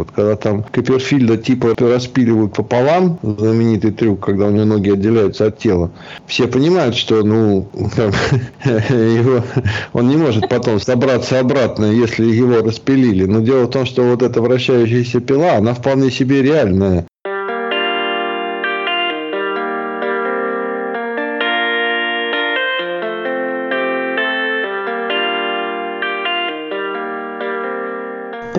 [0.00, 5.58] Вот когда там Копперфильда типа распиливают пополам, знаменитый трюк, когда у него ноги отделяются от
[5.58, 5.90] тела,
[6.26, 7.68] все понимают, что ну,
[8.64, 9.44] его,
[9.92, 13.26] он не может потом собраться обратно, если его распилили.
[13.26, 17.04] Но дело в том, что вот эта вращающаяся пила, она вполне себе реальная.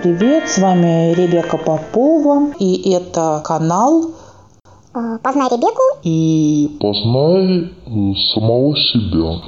[0.02, 4.10] Привет, с вами Ребека Попова, и это канал
[4.92, 7.72] а, Познай Ребеку и Познай
[8.34, 9.40] самого себя.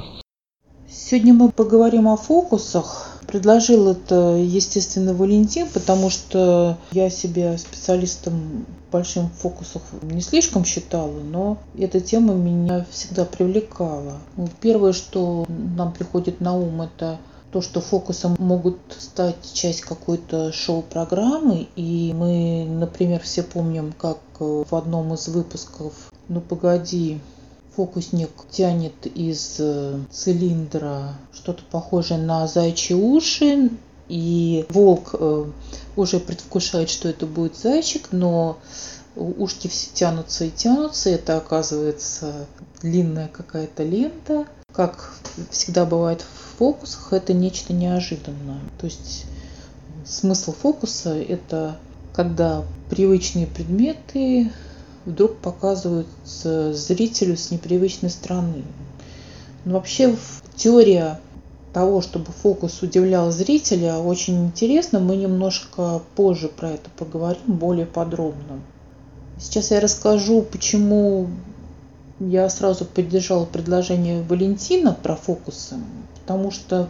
[0.89, 3.19] Сегодня мы поговорим о фокусах.
[3.27, 11.57] Предложил это, естественно, Валентин, потому что я себя специалистом большим фокусах не слишком считала, но
[11.77, 14.19] эта тема меня всегда привлекала.
[14.61, 17.17] Первое, что нам приходит на ум, это
[17.55, 21.69] то, что фокусом могут стать часть какой-то шоу-программы.
[21.77, 25.93] И мы, например, все помним, как э, в одном из выпусков
[26.27, 27.21] «Ну погоди»,
[27.73, 33.69] фокусник тянет из э, цилиндра что-то похожее на зайчьи уши,
[34.09, 35.45] и волк э,
[35.95, 38.57] уже предвкушает, что это будет зайчик, но
[39.15, 42.47] ушки все тянутся и тянутся, это оказывается
[42.81, 44.45] длинная какая-то лента.
[44.73, 45.13] Как
[45.51, 48.59] всегда бывает в фокусах это нечто неожиданное.
[48.79, 49.25] То есть
[50.05, 51.77] смысл фокуса– это
[52.13, 54.51] когда привычные предметы
[55.05, 58.63] вдруг показываются зрителю с непривычной стороны.
[59.65, 60.15] Но вообще
[60.55, 61.19] теория
[61.73, 64.99] того, чтобы фокус удивлял зрителя, очень интересно.
[64.99, 68.61] Мы немножко позже про это поговорим более подробно.
[69.37, 71.27] Сейчас я расскажу, почему
[72.19, 75.75] я сразу поддержала предложение Валентина про фокусы
[76.25, 76.89] потому что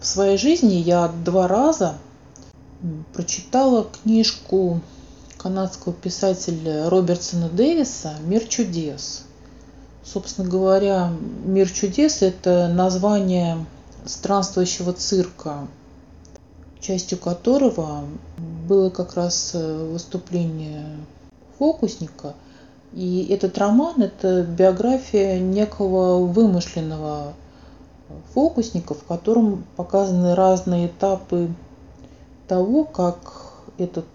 [0.00, 1.94] в своей жизни я два раза
[3.14, 4.80] прочитала книжку
[5.38, 9.24] канадского писателя Робертсона Дэвиса «Мир чудес».
[10.04, 11.12] Собственно говоря,
[11.44, 13.64] «Мир чудес»– это название
[14.04, 15.68] странствующего цирка,
[16.80, 18.02] частью которого
[18.68, 20.86] было как раз выступление
[21.56, 22.34] фокусника.
[22.92, 27.34] И этот роман– это биография некого вымышленного
[28.34, 31.50] фокусников, в котором показаны разные этапы
[32.46, 34.06] того, как этот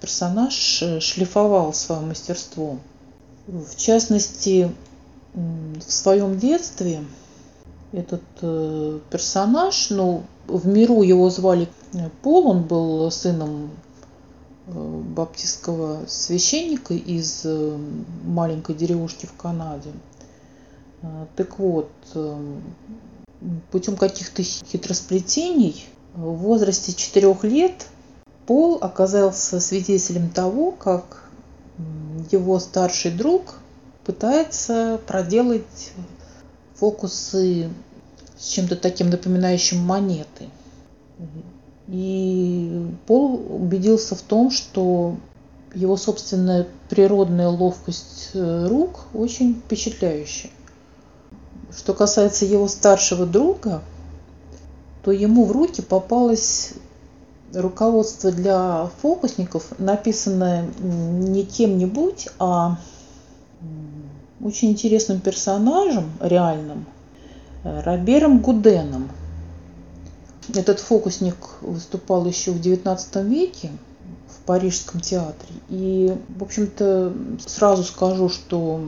[0.00, 2.78] персонаж э, шлифовал свое мастерство.
[3.46, 4.72] В частности,
[5.34, 7.04] в своем детстве
[7.92, 13.70] этот э, персонаж, ну, в миру его звали э, Пол, он был сыном
[14.66, 17.46] баптистского священника из
[18.24, 19.92] маленькой деревушки в Канаде.
[21.36, 21.88] Так вот,
[23.70, 27.86] путем каких-то хитросплетений в возрасте четырех лет
[28.46, 31.28] Пол оказался свидетелем того, как
[32.30, 33.56] его старший друг
[34.04, 35.92] пытается проделать
[36.76, 37.70] фокусы
[38.38, 40.48] с чем-то таким напоминающим монеты.
[41.88, 45.16] И Пол убедился в том, что
[45.74, 50.50] его собственная природная ловкость э, рук очень впечатляющая.
[51.76, 53.82] Что касается его старшего друга,
[55.04, 56.72] то ему в руки попалось
[57.52, 62.78] руководство для фокусников, написанное не кем-нибудь, а
[64.42, 66.86] очень интересным персонажем реальным,
[67.62, 69.10] Робером Гуденом.
[70.54, 73.70] Этот фокусник выступал еще в XIX веке
[74.28, 75.54] в Парижском театре.
[75.68, 77.12] И, в общем-то,
[77.46, 78.80] сразу скажу, что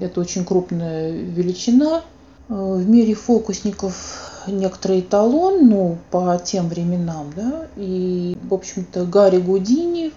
[0.00, 2.04] это очень крупная величина–
[2.48, 10.12] в мире фокусников некоторый эталон, ну, по тем временам, да, и, в общем-то, Гарри Гудини,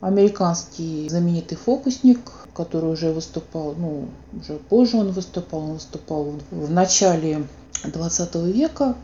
[0.00, 2.20] американский знаменитый фокусник,
[2.54, 7.46] который уже выступал, ну, уже позже он выступал, он выступал в начале
[7.84, 8.94] 20 века.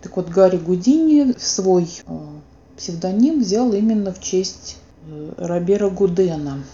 [0.00, 2.18] Так вот, Гарри Гудини свой э,
[2.76, 6.62] псевдоним взял именно в честь э, Робера Гудена–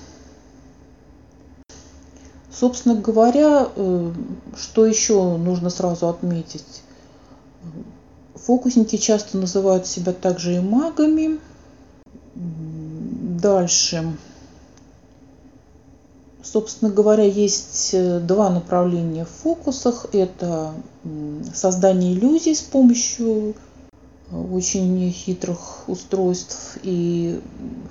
[2.55, 4.13] Собственно говоря, э,
[4.57, 6.83] что еще нужно сразу отметить?
[8.37, 11.41] Фокусники часто называют себя также и магами.
[12.35, 14.17] Дальше.
[16.45, 20.07] Собственно говоря, есть э, два направления в фокусах.
[20.13, 20.75] Это
[21.53, 23.57] создание иллюзий с помощью
[24.31, 26.79] э, очень хитрых устройств.
[26.85, 27.41] И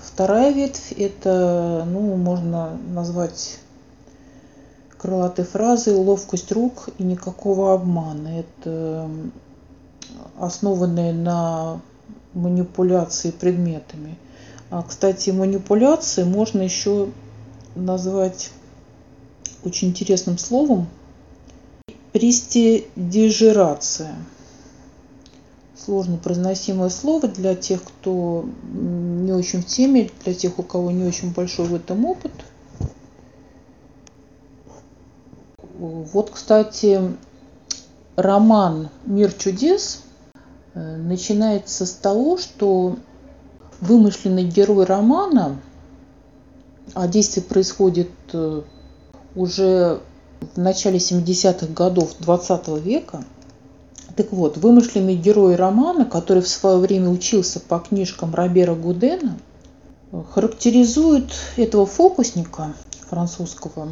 [0.01, 3.57] вторая ветвь– это, ну, можно назвать
[5.04, 8.40] крылатой фразой «ловкость рук и никакого обмана».
[8.40, 9.10] Это
[10.40, 11.82] основанные на
[12.34, 14.18] манипуляции предметами.
[14.70, 17.10] А, кстати, манипуляции можно еще
[17.76, 18.52] назвать
[19.66, 20.88] очень интересным словом
[22.14, 24.16] престидижерация.
[25.76, 31.04] Сложно произносимое слово для тех, кто не очень в теме, для тех, у кого не
[31.04, 32.32] очень большой в этом опыт.
[35.74, 37.02] Вот, кстати,
[38.16, 40.04] роман «Мир чудес»
[40.74, 42.98] э, начинается с того, что
[43.81, 45.60] вымышленный герой романа,
[46.94, 48.62] а действие происходит э,
[49.36, 50.00] уже
[50.54, 53.24] в начале 70-х годов 20 века.
[54.16, 59.40] Так вот, вымышленный герой романа, который в свое время учился по книжкам Робера Гудена,
[60.34, 62.74] характеризует этого фокусника
[63.10, 63.90] французского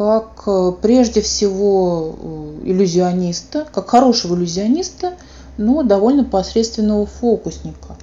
[0.00, 5.12] как э, прежде всего э, иллюзиониста, как хорошего иллюзиониста,
[5.58, 7.98] но довольно посредственного фокусника.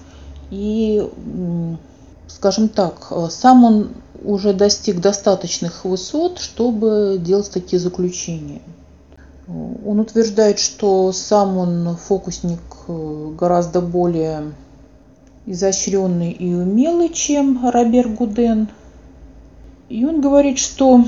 [0.51, 1.09] И,
[2.27, 3.89] скажем так, э, сам он
[4.23, 8.61] уже достиг достаточных высот, чтобы делать такие заключения.
[9.47, 12.59] Он утверждает, что сам он фокусник
[13.39, 14.51] гораздо более
[15.47, 18.67] изощренный и умелый, чем Робер Гуден.
[19.89, 21.03] И он говорит, что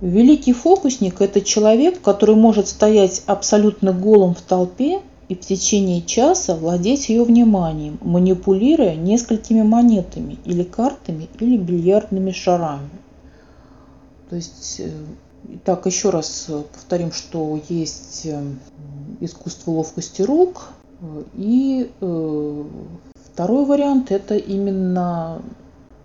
[0.00, 6.56] Великий фокусник– это человек, который может стоять абсолютно голым в толпе и в течение часа
[6.56, 12.88] владеть ее вниманием, манипулируя несколькими монетами или картами или бильярдными шарами.
[14.30, 14.90] То есть, э,
[15.64, 18.42] так еще раз повторим, что есть э,
[19.20, 20.68] искусство ловкости рук,
[21.34, 22.64] и э,
[23.32, 25.42] второй вариант– это именно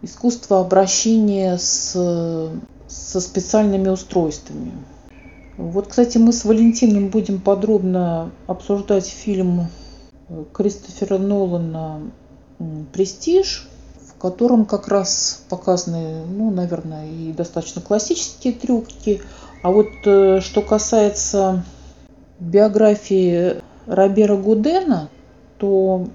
[0.01, 1.95] искусство обращения с
[2.87, 4.71] со специальными устройствами.
[5.57, 9.67] Вот, кстати, мы с Валентином будем подробно обсуждать фильм
[10.27, 12.11] э, Кристофера Нолана
[12.91, 13.69] «Престиж»,
[14.05, 19.21] в котором как раз показаны, ну, наверное, и достаточно классические трюки.
[19.63, 21.63] А вот э, что касается
[22.39, 25.09] биографии Робера Гудена,
[25.57, 26.05] то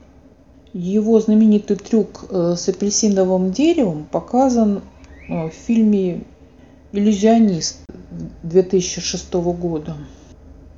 [0.74, 4.82] его знаменитый трюк э, с апельсиновым деревом показан
[5.28, 6.24] в фильме
[6.92, 7.78] иллюзионист
[8.42, 9.96] 2006 года.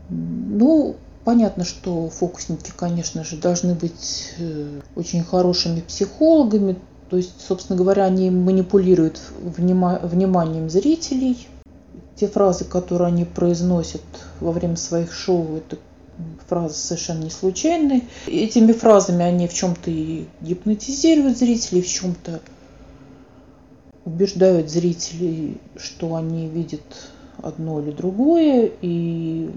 [0.09, 6.77] Ну, понятно, что фокусники, конечно же, должны быть э, очень хорошими психологами.
[7.09, 11.47] То есть, собственно говоря, они манипулируют вниманием зрителей.
[12.17, 14.03] Те фразы, которые они произносят
[14.41, 15.79] во время своих шоу, это
[16.49, 18.03] фразы совершенно не случайные.
[18.27, 22.41] Этими фразами они в чем-то и гипнотизируют зрителей, в чем-то
[24.05, 26.83] убеждают зрителей, что они видят
[27.43, 29.51] одно или другое, и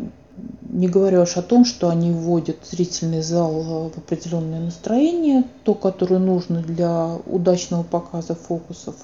[0.70, 6.20] не говоря уж о том, что они вводят зрительный зал в определенное настроение, то, которое
[6.20, 8.96] нужно для удачного показа фокусов.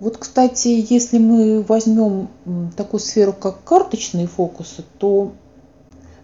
[0.00, 2.28] Вот, кстати, если мы возьмем
[2.76, 5.32] такую сферу, как карточные фокусы, то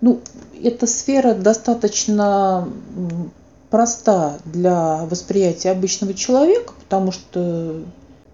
[0.01, 0.21] ну,
[0.63, 2.69] эта сфера достаточно
[3.71, 7.83] проста для восприятия обычного человека, потому что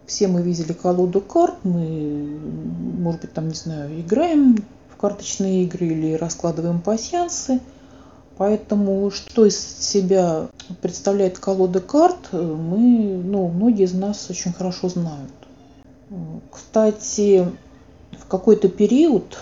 [0.07, 2.39] все мы видели колоду карт, мы,
[2.99, 7.61] может быть, там, не знаю, играем в карточные игры или раскладываем пасьянсы.
[8.37, 10.49] Поэтому что из себя
[10.83, 15.33] представляет колода карт, мы, ну, многие из нас очень хорошо знают.
[16.51, 17.47] Кстати,
[18.19, 19.39] в какой-то период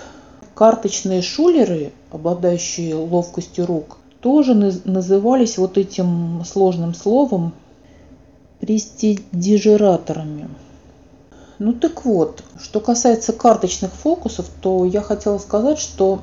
[0.54, 7.52] карточные шулеры, обладающие ловкостью рук, тоже назывались вот этим сложным словом
[8.62, 10.48] престидижераторами.
[11.58, 16.20] Ну так вот, что касается карточных фокусов, то я хотела сказать, что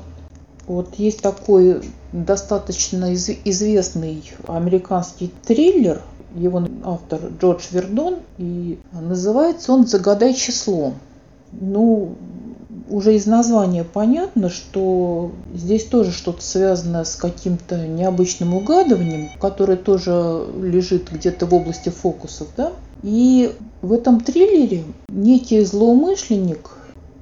[0.66, 1.82] вот есть такой
[2.12, 6.00] достаточно из- известный американский триллер,
[6.34, 10.94] его автор Джордж Вердон, и называется он «Загадай число».
[11.52, 12.14] Ну,
[12.90, 20.44] уже из названия понятно, что здесь тоже что-то связано с каким-то необычным угадыванием, которое тоже
[20.60, 22.72] лежит где-то в области фокусов, да?
[23.02, 26.70] И в этом триллере некий злоумышленник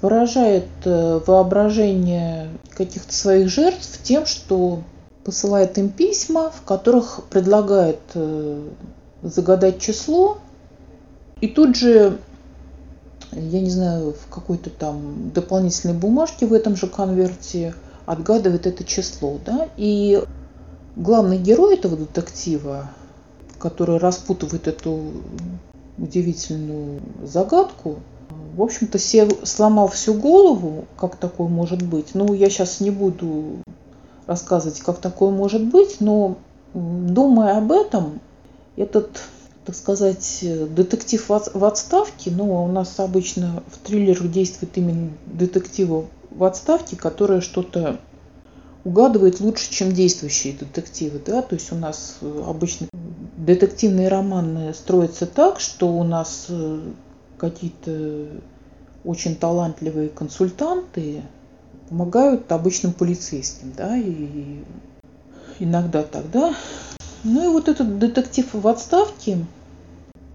[0.00, 4.80] поражает э, воображение каких-то своих жертв тем, что
[5.24, 8.62] посылает им письма, в которых предлагает э,
[9.22, 10.38] загадать число,
[11.40, 12.18] и тут же
[13.32, 17.74] я не знаю, в какой-то там дополнительной бумажке в этом же конверте
[18.06, 20.22] отгадывает это число, да, и
[20.96, 22.90] главный герой этого детектива,
[23.58, 25.00] который распутывает эту
[25.98, 27.96] удивительную загадку,
[28.54, 32.14] в общем-то, сел, сломал всю голову, как такое может быть.
[32.14, 33.62] Ну, я сейчас не буду
[34.26, 36.36] рассказывать, как такое может быть, но
[36.74, 38.20] думая об этом,
[38.76, 39.20] Этот,
[39.68, 46.44] так сказать, детектив в отставке, ну, у нас обычно в триллерах действует именно детективы в
[46.44, 48.00] отставке, которые что-то
[48.84, 51.20] угадывает лучше, чем действующие детективы.
[51.26, 51.42] Да?
[51.42, 52.88] То есть у нас обычно
[53.36, 56.80] детективные романы строятся так, что у нас э,
[57.36, 58.28] какие-то
[59.04, 61.20] очень талантливые консультанты
[61.90, 64.62] помогают обычным полицейским, да, и
[65.58, 66.54] иногда тогда.
[67.22, 69.44] Ну и вот этот детектив в отставке,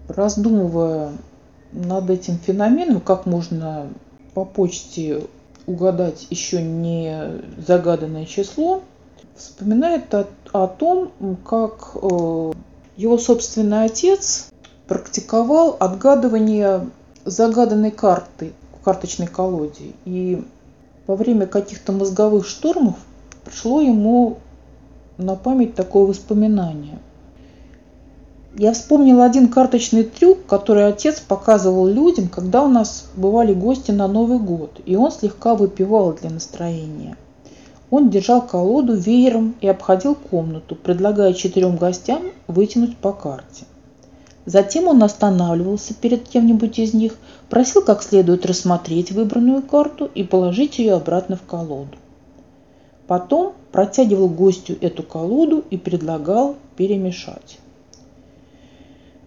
[0.08, 1.12] раздумывая
[1.72, 3.88] над этим феноменом, как можно
[4.34, 5.22] по почте
[5.66, 8.82] угадать еще не загаданное число,
[9.36, 11.10] вспоминает о, о том,
[11.44, 12.52] как э,
[12.96, 14.48] его собственный отец
[14.86, 16.88] практиковал отгадывание
[17.24, 19.92] загаданной карты в карточной колоде.
[20.04, 20.44] И
[21.06, 22.96] во время каких-то мозговых штурмов
[23.44, 24.38] пришло ему
[25.16, 26.98] на память такое воспоминание.
[28.56, 34.06] Я вспомнила один карточный трюк, который отец показывал людям, когда у нас бывали гости на
[34.06, 37.16] Новый год, и он слегка выпивал для настроения.
[37.90, 43.64] Он держал колоду веером и обходил комнату, предлагая четырем гостям вытянуть по карте.
[44.46, 47.16] Затем он останавливался перед кем-нибудь из них,
[47.50, 51.96] просил как следует рассмотреть выбранную карту и положить ее обратно в колоду.
[53.08, 57.58] Потом протягивал гостю эту колоду и предлагал перемешать.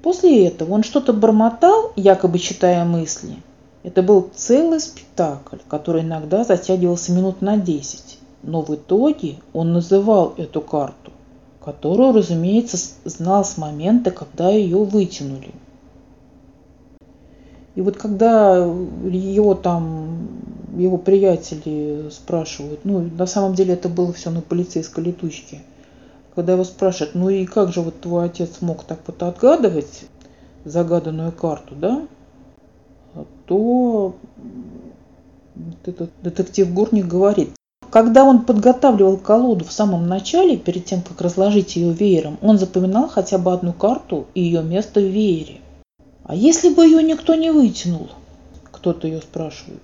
[0.07, 3.35] После этого он что-то бормотал, якобы читая мысли.
[3.83, 8.17] Это был целый спектакль, который иногда затягивался минут на десять.
[8.41, 11.11] Но в итоге он называл эту карту
[11.59, 15.51] которую, разумеется, знал с момента, когда ее вытянули.
[17.75, 20.29] И вот когда его там,
[20.77, 25.63] его приятели спрашивают, ну, на самом деле это было все на полицейской летучке,
[26.37, 30.05] когда его спрашивают, ну и как же вот твой отец мог так вот отгадывать
[30.65, 32.07] загаданную карту, да,
[33.47, 34.13] то
[35.83, 37.55] этот детектив Гурник говорит,
[37.89, 43.07] когда он подготавливал колоду в самом начале, перед тем, как разложить ее веером, он запоминал
[43.07, 45.61] хотя бы одну карту и ее место в веере.
[46.23, 48.09] А если бы ее никто не вытянул?
[48.71, 49.81] Кто-то ее спрашивает.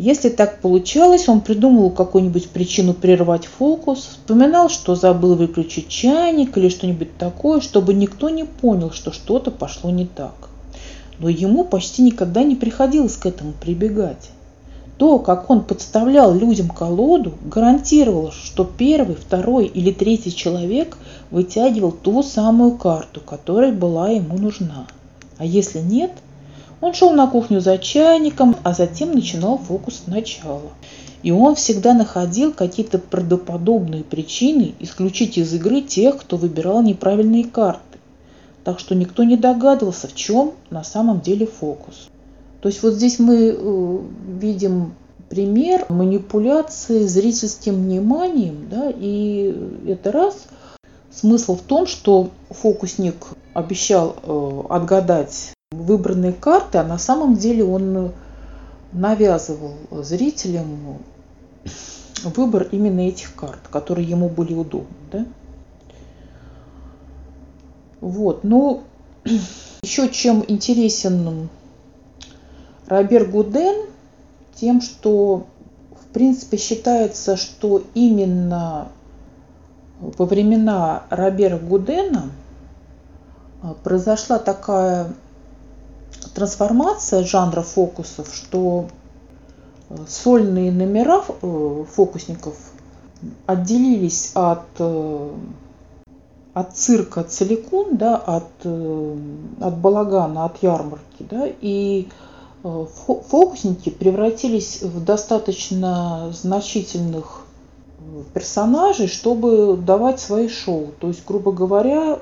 [0.00, 6.68] Если так получалось, он придумывал какую-нибудь причину прервать фокус, вспоминал, что забыл выключить чайник или
[6.68, 10.50] что-нибудь такое, чтобы никто не понял, что что-то пошло не так.
[11.18, 14.30] Но ему почти никогда не приходилось к этому прибегать.
[14.98, 20.96] То, как он подставлял людям колоду, гарантировало, что первый, второй или третий человек
[21.32, 24.86] вытягивал ту самую карту, которая была ему нужна.
[25.38, 26.12] А если нет,
[26.80, 30.70] он шел на кухню за чайником, а затем начинал фокус сначала.
[31.22, 37.82] И он всегда находил какие-то правдоподобные причины исключить из игры тех, кто выбирал неправильные карты.
[38.62, 42.08] Так что никто не догадывался, в чем на самом деле фокус.
[42.60, 43.98] То есть вот здесь мы э,
[44.40, 44.94] видим
[45.28, 49.54] пример манипуляции зрительским вниманием, да, и
[49.86, 50.46] это раз.
[51.10, 53.16] Смысл в том, что фокусник
[53.54, 55.52] обещал э, отгадать
[55.88, 58.12] выбранные карты, а на самом деле он
[58.92, 60.98] навязывал зрителям
[62.24, 64.96] выбор именно этих карт, которые ему были удобны.
[65.12, 65.26] Да?
[68.00, 68.82] Вот, ну,
[69.82, 71.48] еще чем интересен
[72.86, 73.86] Робер Гуден
[74.54, 75.46] тем, что
[75.92, 78.88] в принципе считается, что именно
[80.00, 82.30] во времена Робера Гудена
[83.62, 85.12] а, произошла такая
[86.34, 88.88] трансформация жанра фокусов, что
[89.90, 92.54] а, сольные номера э, фокусников
[93.46, 95.30] отделились от, э,
[96.54, 99.16] от цирка целиком, да, от, э,
[99.60, 102.08] от балагана, от ярмарки, да, и
[102.64, 102.86] Э,
[103.28, 107.42] фокусники превратились в достаточно значительных
[108.00, 110.88] э, персонажей, чтобы давать свои шоу.
[111.00, 112.18] То есть, грубо говоря, э,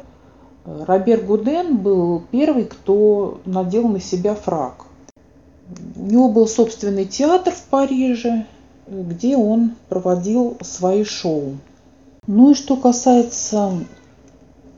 [0.67, 4.87] Робер Гуден был первый, кто надел на себя фраг.
[5.97, 8.47] У него был собственный театр в Париже,
[8.89, 11.57] где он проводил свои шоу.
[12.27, 13.75] Ну и что касается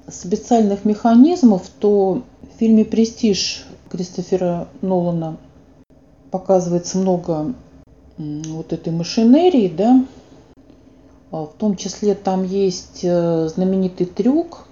[0.08, 5.38] специальных механизмов, то в фильме «Престиж» Кристофера Нолана
[6.30, 7.54] показывается много
[8.18, 10.04] вот этой машинерии, да,
[11.30, 14.67] а в том числе там есть э, знаменитый трюк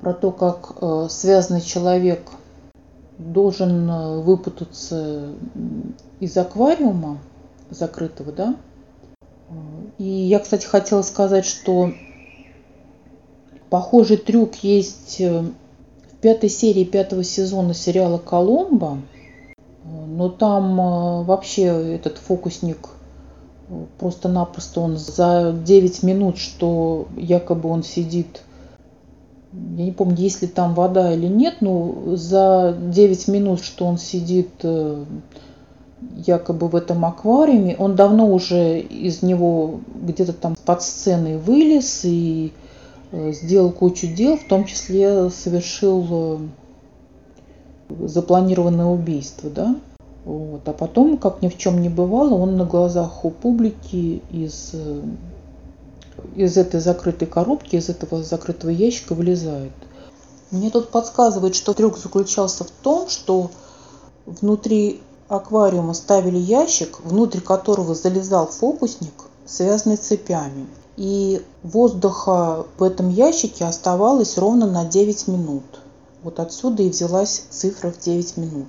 [0.00, 2.30] про то, как э, связанный человек
[3.18, 5.30] должен э, выпутаться
[6.20, 7.18] из аквариума
[7.70, 8.56] закрытого, да.
[9.98, 11.90] И я, кстати, хотела сказать, что
[13.70, 18.98] Похожий трюк есть э, в пятой серии пятого сезона сериала «Коломбо»,
[19.84, 22.88] но там э, вообще этот фокусник
[23.68, 28.42] э, просто-напросто он за 9 минут, что якобы он сидит,
[29.52, 33.98] я не помню, есть ли там вода или нет, но за 9 минут, что он
[33.98, 34.50] сидит
[36.16, 42.52] якобы в этом аквариуме, он давно уже из него где-то там под сценой вылез и
[43.12, 46.06] Э, сделал кучу дел, в том числе совершил
[47.88, 49.76] э, запланированное убийство, да,
[50.24, 50.68] вот.
[50.68, 55.02] А потом, как ни в чем не бывало, он на глазах у публики из, э,
[56.34, 59.72] из этой закрытой коробки, из этого закрытого ящика вылезает.
[60.50, 63.50] Мне тут подсказывает, что трюк заключался в том, что
[64.26, 69.14] внутри аквариума ставили ящик, внутрь которого залезал фокусник,
[69.44, 70.66] связанный цепями
[70.96, 75.64] и воздуха в этом ящике оставалось ровно на 9 минут.
[76.22, 78.68] Вот отсюда и взялась цифра в 9 минут.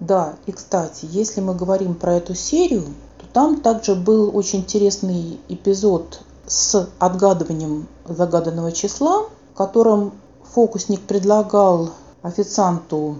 [0.00, 2.84] Да, и кстати, если мы говорим про эту серию,
[3.32, 10.12] там также был очень интересный эпизод с отгадыванием загаданного числа, в котором
[10.52, 11.90] фокусник предлагал
[12.22, 13.16] официанту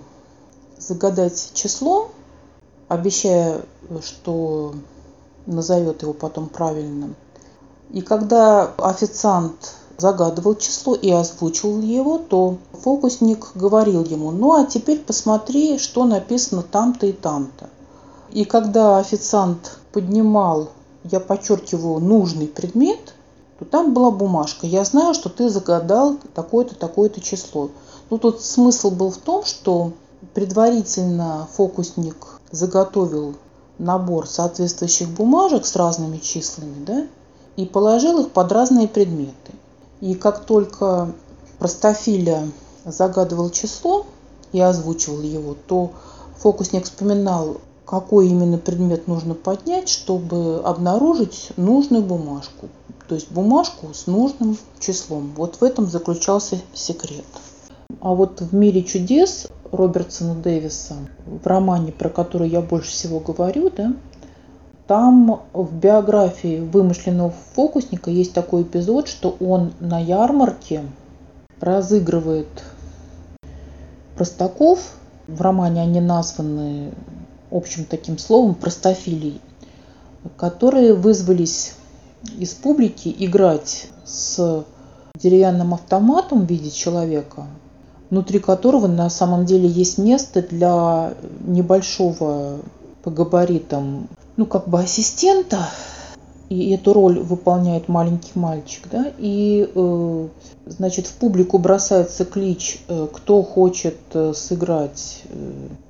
[0.79, 2.11] загадать число,
[2.89, 3.63] обещая,
[4.03, 4.75] что
[5.47, 7.15] назовет его потом правильным.
[7.91, 14.99] И когда официант загадывал число и озвучивал его, то фокусник говорил ему, ну а теперь
[14.99, 17.71] посмотри, что написано там-то и там-то.
[18.33, 20.71] И когда официант поднимал,
[21.05, 23.15] я подчеркиваю, нужный предмет,
[23.59, 24.67] то там была бумажка.
[24.67, 27.71] Я знаю, что ты загадал такое-то, такое-то число.
[28.09, 29.93] Ну тут смысл был в том, что
[30.33, 33.35] предварительно фокусник заготовил
[33.79, 37.07] набор соответствующих бумажек с разными числами, да,
[37.57, 39.53] и положил их под разные предметы.
[40.01, 41.13] И как только
[41.59, 42.49] простофиля
[42.87, 44.07] загадывал число
[44.53, 45.91] и озвучивал его, то
[46.39, 47.59] фокусник вспоминал,
[47.93, 52.71] какой именно предмет нужно поднять, чтобы обнаружить нужную бумажку.
[53.07, 55.35] То есть бумажку с нужным числом.
[55.37, 57.27] Вот в этом заключался секрет.
[58.01, 60.95] А вот в «Мире чудес» Робертсона Дэвиса,
[61.27, 63.93] в романе, про который я больше всего говорю, да,
[64.87, 70.83] там в биографии вымышленного фокусника есть такой эпизод, что он на ярмарке
[71.61, 72.49] разыгрывает
[74.17, 74.95] простаков.
[75.27, 76.95] В романе они названы
[77.53, 79.41] общим таким словом простофилий,
[80.37, 81.75] которые вызвались
[82.39, 84.65] из публики играть с
[85.17, 87.47] деревянным автоматом в виде человека,
[88.11, 92.61] внутри которого на самом деле есть место для небольшого
[93.03, 95.69] по габаритам ну, как бы ассистента,
[96.53, 100.29] и эту роль выполняет маленький мальчик, да, и, э,
[100.67, 105.23] значит, в публику бросается клич, э, кто хочет э, сыграть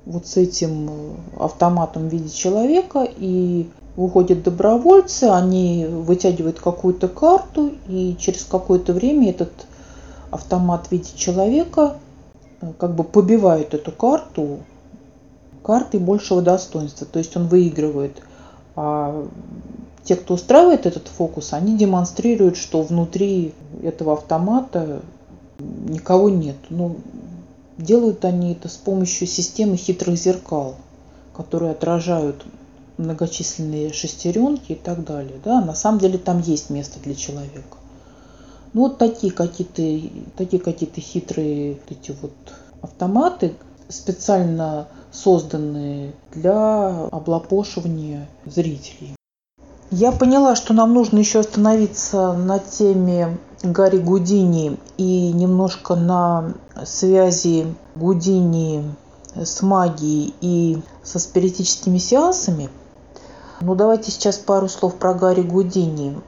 [0.05, 0.89] вот с этим
[1.37, 9.31] автоматом в виде человека, и выходят добровольцы, они вытягивают какую-то карту, и через какое-то время
[9.31, 9.51] этот
[10.31, 11.97] автомат в виде человека
[12.79, 14.59] как бы побивает эту карту
[15.61, 18.21] картой большего достоинства, то есть он выигрывает–
[18.75, 19.27] а
[20.03, 25.01] те, кто устраивает этот фокус, они демонстрируют, что внутри этого автомата
[25.59, 26.57] никого нет.
[26.69, 26.97] Ну,
[27.77, 30.75] делают они это с помощью системы хитрых зеркал,
[31.35, 32.43] которые отражают
[32.97, 35.39] многочисленные шестеренки и так далее.
[35.43, 35.61] Да?
[35.61, 37.77] На самом деле там есть место для человека.
[38.73, 42.33] Ну вот такие какие-то такие какие-то хитрые вот эти вот
[42.81, 43.53] автоматы
[43.87, 49.15] специально созданные для облапошивания зрителей.
[49.95, 56.53] Я поняла, что нам нужно еще остановиться на теме Гарри Гудини и немножко на
[56.83, 58.91] связи Гудини
[59.35, 62.71] с магией и со спиритическими сеансами.
[63.61, 66.19] Ну, давайте сейчас пару слов про Гарри Гудини.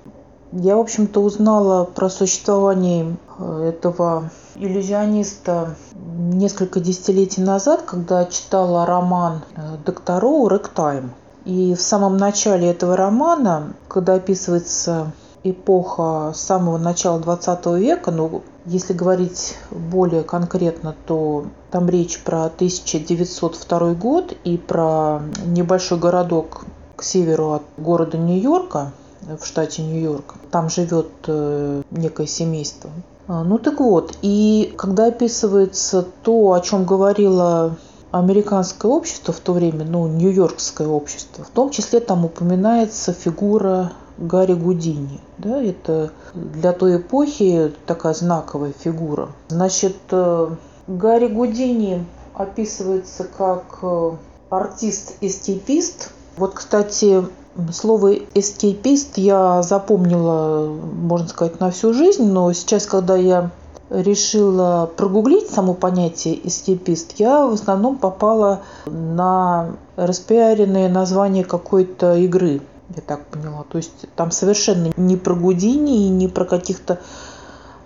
[0.51, 9.41] Я, в общем-то, узнала про существование э, этого иллюзиониста несколько десятилетий назад, когда читала роман
[9.55, 11.13] э, Доктороу «Рэктайм».
[11.45, 15.11] И в самом начале этого романа, когда описывается
[15.43, 23.93] эпоха самого начала 20 века, ну, если говорить более конкретно, то там речь про 1902
[23.93, 28.91] год и про небольшой городок к северу от города Нью-Йорка,
[29.39, 30.35] в штате Нью-Йорк.
[30.49, 32.89] Там живет э, некое семейство.
[33.27, 37.75] А, ну так вот, и когда описывается то, о чем говорило
[38.19, 44.53] американское общество в то время, ну, нью-йоркское общество, в том числе там упоминается фигура Гарри
[44.53, 45.19] Гудини.
[45.37, 49.29] Да, это для той эпохи такая знаковая фигура.
[49.49, 50.49] Значит, э,
[50.87, 54.11] Гарри Гудини описывается как э,
[54.49, 56.11] артист-эскейпист.
[56.37, 57.25] Вот, кстати,
[57.73, 63.51] слово эскейпист я запомнила, можно сказать, на всю жизнь, но сейчас, когда я
[63.89, 72.61] решила прогуглить само понятие эскейпист, я в основном попала на распиаренное название какой-то игры,
[72.95, 73.63] я так поняла.
[73.69, 76.99] То есть там совершенно не про Гудини и не про каких-то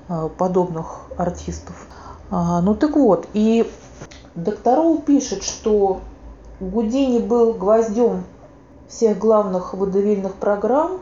[0.07, 1.87] а, подобных артистов.
[2.31, 3.69] А, ну так вот, и
[4.35, 5.99] Докторов пишет, что
[6.59, 8.23] Гудини был гвоздем
[8.87, 10.99] всех главных водовильных программ.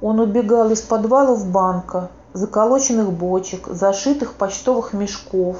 [0.00, 5.58] Он убегал из подвалов банка– заколоченных бочек, зашитых почтовых мешков,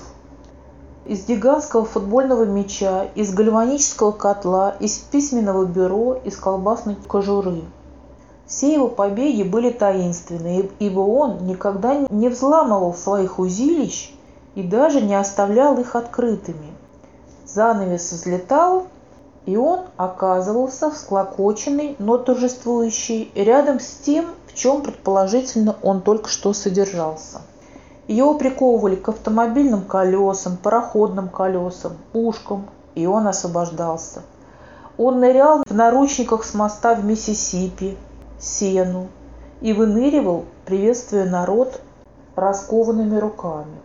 [1.04, 7.62] из гигантского футбольного мяча, из гальванического котла, из письменного бюро, из колбасной кожуры.
[8.46, 14.14] Все его побеги были таинственные, ибо он никогда не взламывал своих узилищ
[14.54, 16.72] и даже не оставлял их открытыми.
[17.46, 18.87] Занавес взлетал,
[19.46, 26.52] и он оказывался всклокоченный, но торжествующий, рядом с тем, в чем, предположительно, он только что
[26.52, 27.40] содержался.
[28.06, 34.22] Его приковывали к автомобильным колесам, пароходным колесам, пушкам, и он освобождался.
[34.98, 37.96] Он нырял в наручниках с моста в Миссисипи,
[38.38, 39.08] Сену,
[39.62, 41.80] и выныривал, приветствуя народ
[42.36, 43.80] раскованными руками.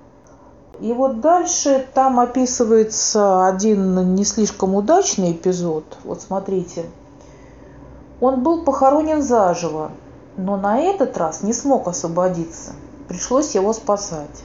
[0.81, 5.85] И вот дальше там описывается один не слишком удачный эпизод.
[6.03, 6.85] Вот смотрите.
[8.19, 9.91] Он был похоронен заживо,
[10.37, 12.73] но на этот раз не смог освободиться.
[13.07, 14.43] Пришлось его спасать.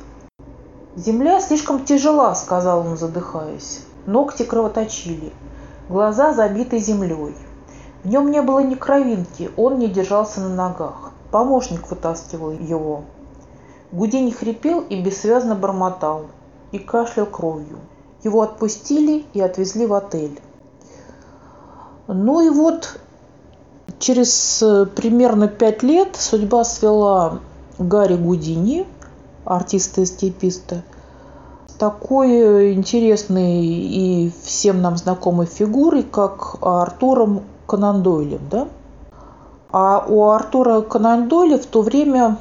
[0.96, 3.80] «Земля слишком тяжела»,— сказал он, задыхаясь.
[4.06, 5.32] Ногти кровоточили,
[5.88, 7.36] глаза забиты землей.
[8.02, 11.12] В нем не было ни кровинки, он не держался на ногах.
[11.30, 13.04] Помощник вытаскивал его.
[13.92, 16.26] Гудини хрипел и бессвязно бормотал,
[16.72, 17.78] и кашлял кровью.
[18.24, 20.40] Его отпустили и отвезли в отель.
[22.08, 22.98] Ну и вот
[23.98, 27.40] Через э, примерно пять лет судьба свела
[27.78, 28.86] Гарри Гудини,
[29.44, 30.82] артиста-эскейписта,
[31.78, 38.40] такой интересной и всем нам знакомой фигурой, как Артуром Конан Дойлем.
[38.50, 38.68] Да?
[39.72, 42.38] А у Артура Конан Дойля в то время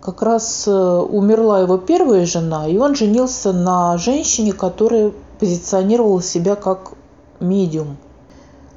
[0.00, 6.54] как раз э, умерла его первая жена, и он женился на женщине, которая позиционировала себя
[6.54, 6.92] как
[7.40, 7.96] медиум–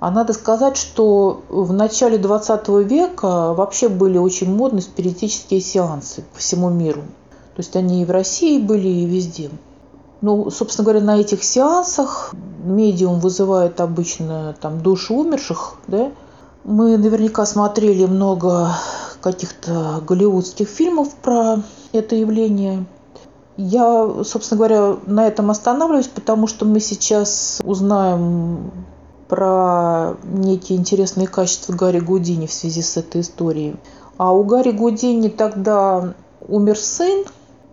[0.02, 6.40] а надо сказать, что в начале 20 века вообще были очень модны спиритические сеансы по
[6.40, 7.02] всему миру.
[7.56, 9.52] То есть они и в России были, и везде.
[10.22, 12.34] Ну, собственно говоря, на этих сеансах
[12.64, 16.12] медиум вызывает обычно там души умерших, да.
[16.64, 18.72] Мы наверняка смотрели много
[19.22, 21.62] каких-то голливудских фильмов про
[21.92, 22.86] это явление.
[23.56, 28.72] Я, собственно говоря, на этом останавливаюсь, потому что мы сейчас узнаем
[29.32, 33.78] про некие интересные качества Гарри Гудини в связи с этой историей.
[34.18, 36.14] А у Гарри Гудини тогда
[36.46, 37.24] умер сын,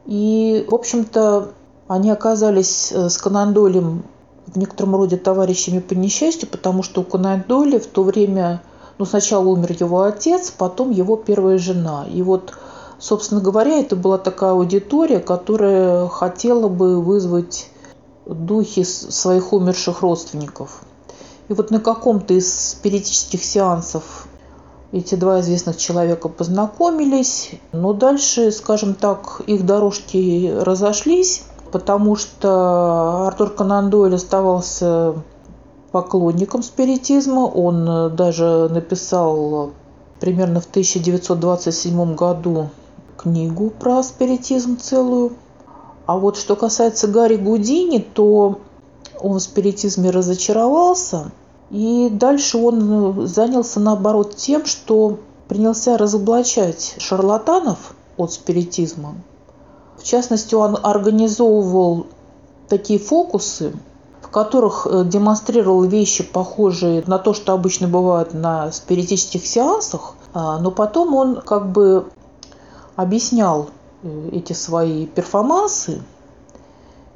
[0.06, 1.50] и, в общем-то,
[1.88, 4.04] они оказались э, с Конан Дойлем
[4.46, 8.62] в некотором роде товарищами по несчастью, потому что у Конан Дойля в то время,
[8.98, 12.06] ну, сначала умер его отец, потом его первая жена.
[12.06, 12.52] И вот,
[13.00, 17.68] собственно говоря, это была такая аудитория, которая хотела бы вызвать
[18.26, 20.84] духи своих умерших родственников.
[21.48, 24.28] И вот на каком-то из спиритических сеансов
[24.92, 33.50] эти два известных человека познакомились, но дальше, скажем так, их дорожки разошлись, потому что Артур
[33.50, 35.14] Конан Дойль оставался
[35.92, 37.40] поклонником спиритизма.
[37.40, 39.70] Он даже написал
[40.20, 42.68] примерно в 1927 году
[43.16, 45.32] книгу про спиритизм целую.
[46.06, 48.60] А вот что касается Гарри Гудини, то
[49.20, 51.30] он в спиритизме разочаровался,
[51.70, 59.14] и дальше он занялся наоборот тем, что принялся разоблачать шарлатанов от спиритизма.
[59.96, 62.06] В частности, он организовывал
[62.68, 63.72] такие фокусы,
[64.22, 70.58] в которых э, демонстрировал вещи, похожие на то, что обычно бывает на спиритических сеансах, а,
[70.58, 72.10] но потом он как бы
[72.94, 73.68] объяснял
[74.02, 76.02] э, эти свои перформансы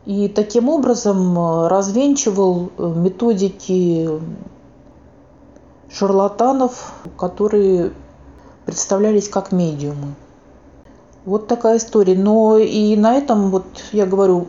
[0.04, 4.08] и таким образом э, развенчивал э, методики
[5.90, 7.92] шарлатанов, которые
[8.66, 10.14] представлялись как медиумы.
[11.24, 12.16] Вот такая история.
[12.16, 14.48] Но и на этом, вот я говорю,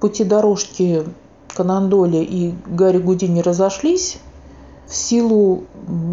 [0.00, 1.04] пути дорожки
[1.48, 4.18] Канандоли и Гарри Гудини разошлись.
[4.86, 5.64] в силу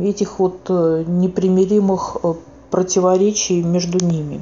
[0.01, 2.17] этих вот э, непримиримых
[2.69, 4.41] противоречий между ними.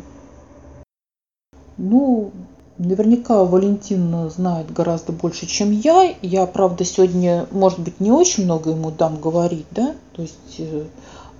[1.77, 2.31] Ну,
[2.79, 6.15] наверняка Валентин знает гораздо больше, чем я.
[6.21, 10.85] Я, правда, сегодня, может быть, не очень много ему дам говорить, да, то есть э,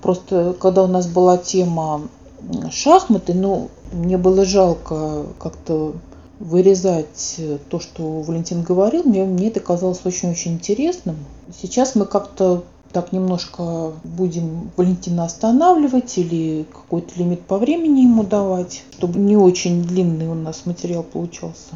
[0.02, 2.02] просто когда у нас была тема
[2.70, 5.94] шахматы, ну, мне было жалко как-то
[6.40, 7.36] вырезать
[7.70, 11.18] то, что Валентин говорил, мне, мне это казалось очень-очень интересным.
[11.62, 18.84] Сейчас мы как-то так немножко будем Валентина останавливать или какой-то лимит по времени ему давать,
[18.98, 21.76] чтобы не очень длинный у нас материал получался.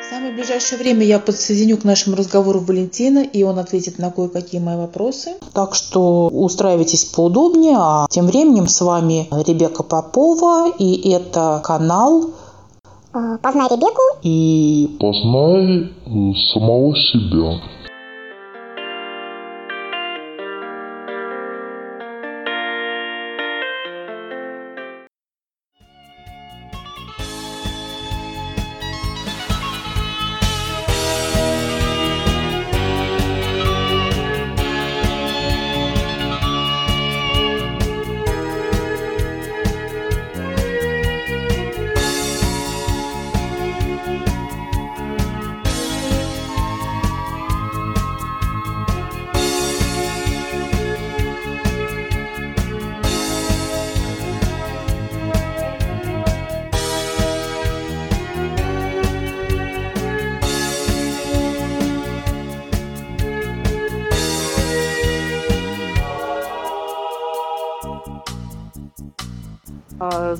[0.00, 4.60] В самое ближайшее время я подсоединю к нашему разговору Валентина, и он ответит на кое-какие
[4.60, 5.34] мои вопросы.
[5.52, 12.30] Так что устраивайтесь поудобнее, а тем временем с вами Ребека Попова, и это канал
[13.42, 14.02] Познай Ребекку.
[14.22, 15.88] И познай
[16.52, 17.60] самого себя.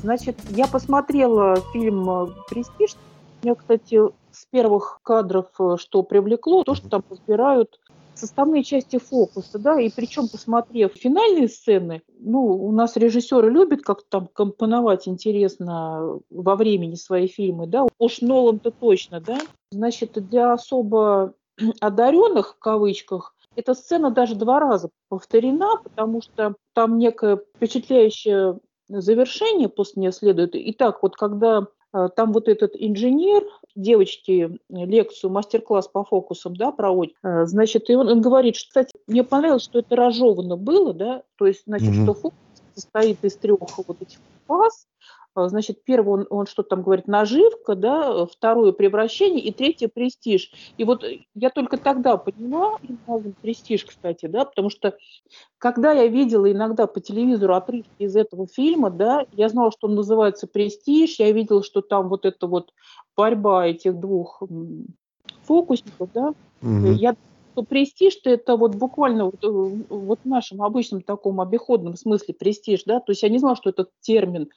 [0.06, 2.94] Значит, я посмотрела фильм э, «Престиж».
[3.42, 7.80] Меня, кстати, с первых кадров э, что привлекло, то, что там разбирают
[8.14, 14.06] составные части фокуса, да, и причем, посмотрев финальные сцены, ну, у нас режиссеры любят как-то
[14.08, 19.40] там компоновать интересно во времени свои фильмы, да, уж Нолан-то точно, да,
[19.72, 21.34] значит, для особо
[21.80, 28.56] одаренных, в кавычках, эта сцена даже два раза повторена, потому что там некая впечатляющая
[28.88, 30.50] завершение после нее следует.
[30.54, 33.44] Итак, вот когда э, там вот этот инженер,
[33.74, 38.92] девочки лекцию, мастер-класс по фокусам, да, проводит, э, значит, и он, он говорит, что, кстати,
[39.06, 42.02] мне понравилось, что это разжевано было, да, то есть, значит, mm-hmm.
[42.04, 42.38] что фокус
[42.74, 44.86] состоит из трех вот этих фаз,
[45.48, 50.52] значит, первый он, он что там говорит, наживка, да, второе превращение и третье престиж.
[50.76, 52.78] И вот я только тогда поняла,
[53.42, 54.96] престиж, кстати, да, потому что
[55.58, 59.94] когда я видела иногда по телевизору отрывки из этого фильма, да, я знала, что он
[59.94, 62.72] называется престиж, я видела, что там вот эта вот
[63.16, 64.42] борьба этих двух
[65.42, 66.86] фокусников, да, угу.
[66.92, 67.14] я
[67.56, 72.84] что престиж это вот буквально вот, э, вот в нашем обычном таком обиходном смысле престиж,
[72.84, 74.50] да, то есть я не знала, что этот термин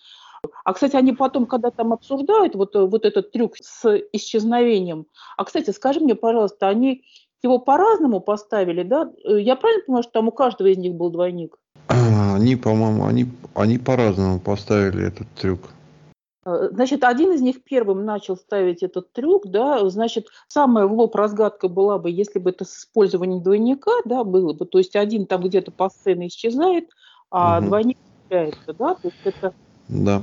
[0.64, 5.06] а, кстати, они потом, когда там обсуждают вот, э, вот этот трюк с исчезновением,
[5.38, 7.04] а, кстати, скажи мне, пожалуйста, они
[7.42, 9.12] его по-разному поставили, да?
[9.24, 11.58] Э, я правильно понимаю, что там у каждого из них был двойник?
[11.88, 15.60] Они, по-моему, они, они по-разному поставили этот трюк.
[16.46, 21.16] Э, значит, один из них первым начал ставить этот трюк, да, значит, самая в лоб
[21.16, 25.26] разгадка была бы, если бы это с использованием двойника, да, было бы, то есть один
[25.26, 26.90] там где-то по сцене исчезает,
[27.30, 27.68] а угу.
[27.68, 27.98] двойник
[28.30, 29.54] появляется, да, то есть это
[29.90, 30.22] да.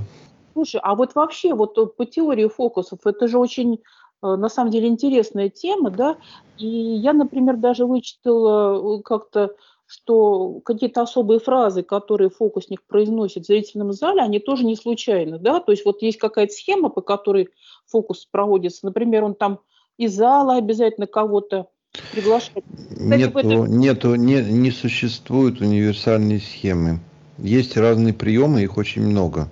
[0.54, 4.88] Слушай, а вот вообще вот по теории фокусов, это же очень э, на самом деле
[4.88, 6.16] интересная тема, да,
[6.56, 13.46] и я, например, даже вычитала э, как-то, что какие-то особые фразы, которые фокусник произносит в
[13.46, 17.50] зрительном зале, они тоже не случайны, да, то есть вот есть какая-то схема, по которой
[17.84, 19.60] фокус проводится, например, он там
[19.98, 21.68] из зала обязательно кого-то
[22.12, 22.64] приглашает.
[22.90, 23.78] Кстати, нету, этом...
[23.78, 27.00] нету, не, не существует универсальной схемы.
[27.38, 29.48] Есть разные приемы, их очень много.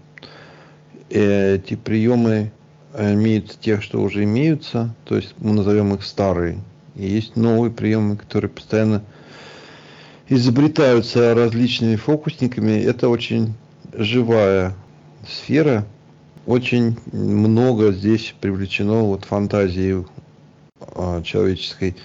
[1.10, 2.52] Эти приемы
[2.98, 6.58] имеют тех, что уже имеются, то есть мы назовем их старые.
[6.94, 9.02] И есть новые приемы, которые постоянно
[10.28, 12.80] изобретаются различными фокусниками.
[12.80, 13.54] Это очень
[13.92, 14.74] живая
[15.28, 15.86] сфера.
[16.46, 20.04] Очень много здесь привлечено вот фантазии
[20.94, 21.96] а, человеческой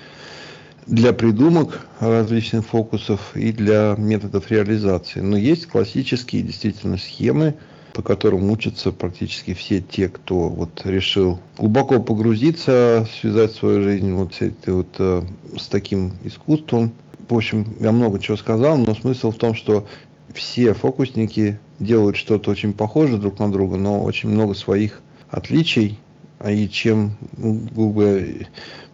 [0.88, 5.20] для придумок различных фокусов и для методов реализации.
[5.20, 7.56] Но есть классические действительно схемы,
[7.94, 14.36] по которым учатся практически все те, кто вот решил глубоко погрузиться, связать свою жизнь вот
[14.36, 15.24] с, этой, вот, э,
[15.58, 16.92] с таким искусством.
[17.28, 19.86] В общем, я много чего сказал, но смысл в том, что
[20.34, 26.00] все фокусники делают что-то очень похожее друг на друга, но очень много своих отличий
[26.40, 27.60] а и чем ну,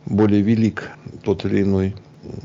[0.06, 0.92] более велик
[1.24, 1.96] тот или иной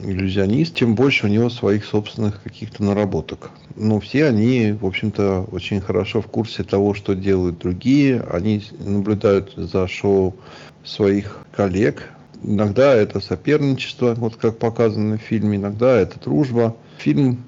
[0.02, 3.50] иллюзионист, тем больше у него своих собственных каких-то наработок.
[3.76, 8.20] Но все они, в общем-то, очень хорошо в курсе того, что делают другие.
[8.30, 10.36] Они наблюдают за шоу
[10.84, 12.10] своих коллег.
[12.42, 16.76] Иногда это соперничество, вот как показано в фильме, иногда это дружба.
[16.98, 17.44] Фильм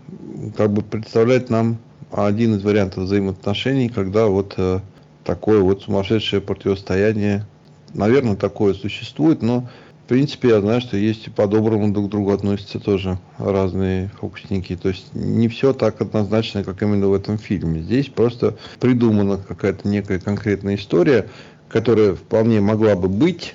[0.57, 1.79] как бы представляет нам
[2.11, 4.81] один из вариантов взаимоотношений, когда вот э,
[5.25, 7.47] такое вот сумасшедшее противостояние,
[7.95, 9.68] наверное, такое существует, но
[10.12, 14.77] принципе я знаю, что есть и по-доброму друг к другу относятся тоже разные фокусники.
[14.77, 17.81] То есть не все так однозначно, как именно в этом фильме.
[17.81, 21.31] Здесь просто придумана какая-то некая конкретная история,
[21.70, 23.55] которая вполне могла бы быть,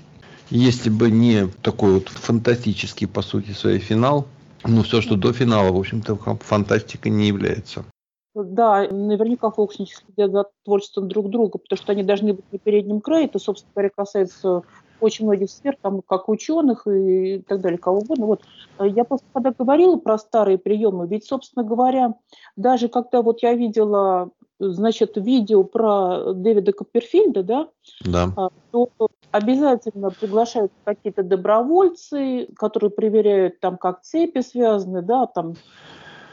[0.49, 4.25] если бы не такой вот фантастический, по сути, свой финал.
[4.65, 7.85] Но все, что до финала, в общем-то, фантастикой не является.
[8.33, 12.99] Да, наверняка фокусники следят за творчеством друг друга, потому что они должны быть на переднем
[12.99, 13.25] крае.
[13.25, 14.63] Это, собственно говоря, касается
[14.99, 18.25] очень многих сфер, там, как ученых и так далее, кого угодно.
[18.25, 18.41] Вот.
[18.79, 22.15] Э, я просто когда говорила про старые приемы, ведь, собственно говоря,
[22.55, 27.67] даже когда вот я видела значит, видео про Дэвида Копперфильда, да,
[28.01, 28.33] да.
[28.35, 28.89] А, то
[29.31, 35.55] обязательно приглашают какие-то добровольцы, которые проверяют там, как цепи связаны, да, там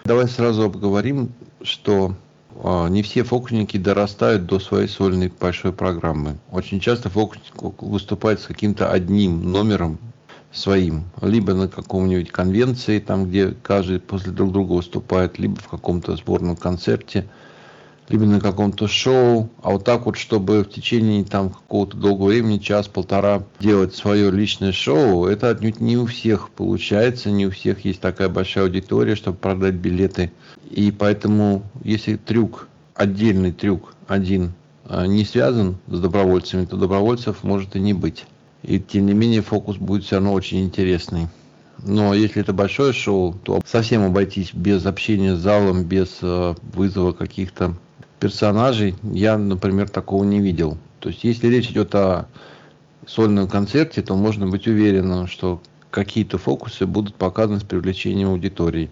[0.04, 2.12] Давай сразу обговорим, что
[2.62, 6.38] не все фокусники дорастают до своей сольной большой программы.
[6.50, 9.98] Очень часто фокусник выступает с каким-то одним номером
[10.52, 16.16] своим, либо на каком-нибудь конвенции, там, где каждый после друг друга выступает, либо в каком-то
[16.16, 17.28] сборном концерте–
[18.08, 23.44] на каком-то шоу, а вот так вот, чтобы в течение там какого-то долгого времени, час-полтора,
[23.60, 28.28] делать свое личное шоу, это отнюдь не у всех получается, не у всех есть такая
[28.28, 30.32] большая аудитория, чтобы продать билеты.
[30.70, 34.52] И поэтому, если трюк, отдельный трюк, один,
[34.86, 38.26] а, не связан с добровольцами, то добровольцев может и не быть.
[38.62, 41.28] И тем не менее фокус будет все равно очень интересный.
[41.82, 47.12] Но если это большое шоу, то совсем обойтись без общения с залом, без э, вызова
[47.12, 47.74] каких-то
[48.24, 50.78] персонажей я, например, такого не видел.
[51.00, 52.24] То есть, если речь идет о
[53.06, 55.60] сольном концерте, то можно быть уверенным, что
[55.90, 58.90] какие-то фокусы будут показаны с привлечением аудитории.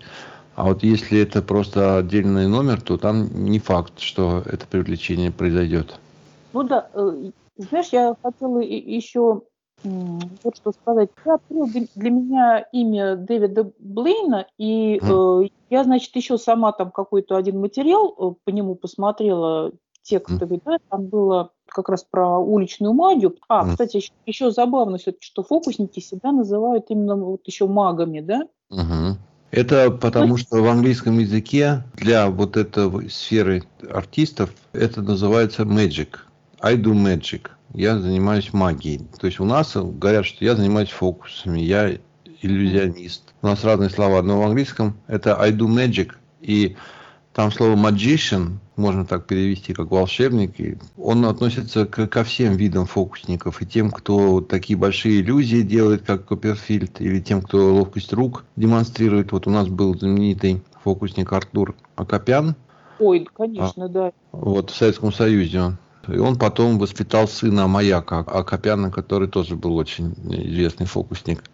[0.54, 5.98] А вот если это просто отдельный номер, то там не факт, что это привлечение произойдет.
[6.52, 9.44] Ну да, э, знаешь, я хотела еще
[9.84, 11.10] вот что сказать.
[11.24, 15.44] Я открыл для меня имя Дэвида Блейна, и mm.
[15.44, 20.62] э, я, значит, еще сама там какой-то один материал э, по нему посмотрела, текстовый, mm.
[20.64, 23.36] да, там было как раз про уличную магию.
[23.48, 23.70] А, mm.
[23.70, 28.42] кстати, еще, еще забавно все-таки, что фокусники себя называют именно вот еще магами, да?
[28.70, 29.16] Mm-hmm.
[29.52, 36.16] Это потому, что в английском языке для вот этой сферы артистов это называется magic.
[36.60, 39.00] I do magic я занимаюсь магией.
[39.18, 41.98] То есть у нас говорят, что я занимаюсь фокусами, я
[42.42, 43.34] иллюзионист.
[43.40, 46.12] У нас разные слова, но в английском это I do magic.
[46.40, 46.76] И
[47.32, 52.86] там слово magician, можно так перевести, как волшебник, и он относится к, ко всем видам
[52.86, 53.62] фокусников.
[53.62, 59.32] И тем, кто такие большие иллюзии делает, как Копперфильд, или тем, кто ловкость рук демонстрирует.
[59.32, 62.54] Вот у нас был знаменитый фокусник Артур Акопян.
[62.98, 64.12] Ой, конечно, а, да.
[64.32, 65.78] Вот в Советском Союзе он.
[66.08, 71.44] И он потом воспитал сына Маяка Акопяна, который тоже был очень известный фокусник.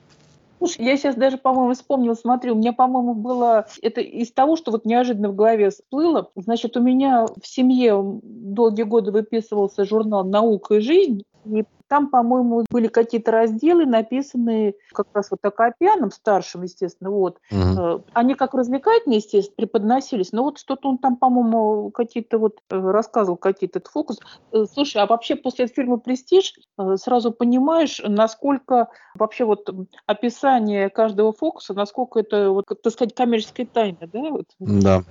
[0.58, 4.72] Слушай, я сейчас даже, по-моему, вспомнила, смотрю, у меня, по-моему, было, это из того, что
[4.72, 10.74] вот неожиданно в голове всплыло, значит, у меня в семье долгие годы выписывался журнал «Наука
[10.74, 17.10] и жизнь», и там, по-моему, были какие-то разделы, написанные как раз вот Акопяном, старшим, естественно,
[17.10, 17.38] вот.
[17.50, 18.04] Угу.
[18.12, 23.36] Они как развлекательные, естественно, преподносились, но вот что-то он там, по-моему, какие-то вот э, рассказывал
[23.36, 24.18] какие-то фокус.
[24.52, 26.54] Э, слушай, а вообще после фильма «Престиж»
[26.96, 29.68] сразу понимаешь, насколько вообще вот
[30.06, 34.30] описание каждого фокуса, насколько это, вот, так сказать, коммерческая тайна, да?
[34.30, 34.46] Вот.
[34.58, 35.02] Да.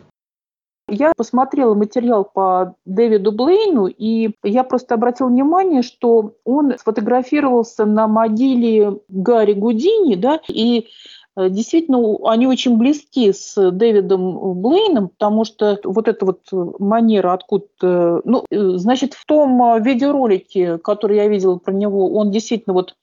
[0.90, 8.08] Я посмотрела материал по Дэвиду Блейну, и я просто обратила внимание, что он сфотографировался на
[8.08, 10.88] могиле Гарри Гудини, да, и
[11.36, 16.42] э, Действительно, они очень близки с Дэвидом Блейном, потому что вот эта вот
[16.80, 18.22] манера откуда...
[18.24, 22.96] Ну, э, значит, в том видеоролике, который я видела про него, он действительно вот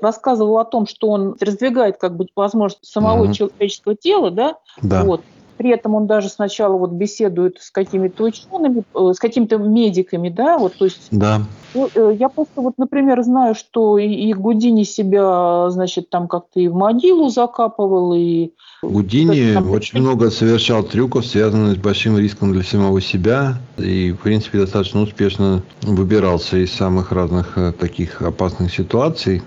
[0.00, 3.32] рассказывал о том, что он раздвигает как бы возможность самого mm-hmm.
[3.32, 5.04] человеческого тела, да, да.
[5.04, 5.20] Вот.
[5.56, 10.58] При этом он даже сначала вот беседует с какими-то учеными, э, с какими-то медиками, да,
[10.58, 11.08] вот, то есть...
[11.10, 11.42] Да.
[11.74, 16.68] Ну, э, я просто вот, например, знаю, что и Гудини себя, значит, там как-то и
[16.68, 18.50] в могилу закапывал, и...
[18.82, 19.70] Гудини там...
[19.70, 25.00] очень много совершал трюков, связанных с большим риском для самого себя, и, в принципе, достаточно
[25.00, 29.42] успешно выбирался из самых разных э, таких опасных ситуаций.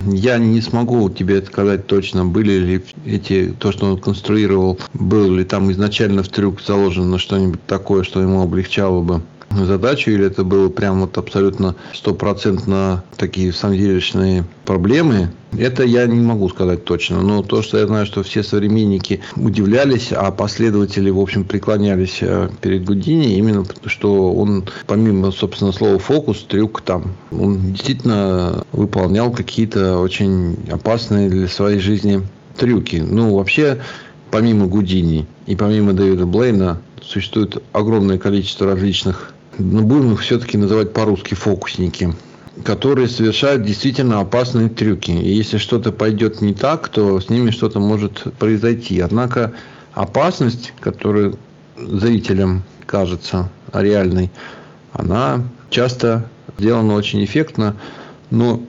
[0.00, 5.44] Я не смогу тебе сказать точно, были ли эти, то, что он конструировал, был ли
[5.44, 10.68] там изначально в трюк заложено что-нибудь такое, что ему облегчало бы задачу, или это было
[10.68, 17.20] прям вот абсолютно стопроцентно такие самоделишные проблемы, это я не могу сказать точно.
[17.22, 22.48] Но то, что я знаю, что все современники удивлялись, а последователи, в общем, преклонялись э,
[22.60, 29.98] перед Гудини, именно что он, помимо, собственно, слова фокус, трюк там, он действительно выполнял какие-то
[29.98, 32.22] очень опасные для своей жизни
[32.56, 32.96] трюки.
[32.96, 33.80] Ну, вообще,
[34.30, 40.92] помимо Гудини и помимо Дэвида Блейна, существует огромное количество различных ну, будем их все-таки называть
[40.92, 42.14] по-русски фокусники,
[42.64, 45.10] которые совершают действительно опасные трюки.
[45.10, 49.00] И если что-то пойдет не так, то с ними что-то может произойти.
[49.00, 49.52] Однако
[49.92, 51.34] опасность, которая
[51.76, 54.30] зрителям кажется реальной,
[54.92, 56.28] она часто
[56.58, 57.76] сделана очень эффектно,
[58.30, 58.62] но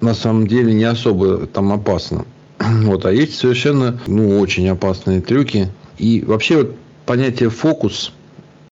[0.00, 2.24] на самом деле не особо там опасно.
[2.84, 5.70] Вот, а есть совершенно, ну, очень опасные трюки.
[5.98, 8.12] И вообще вот понятие фокус–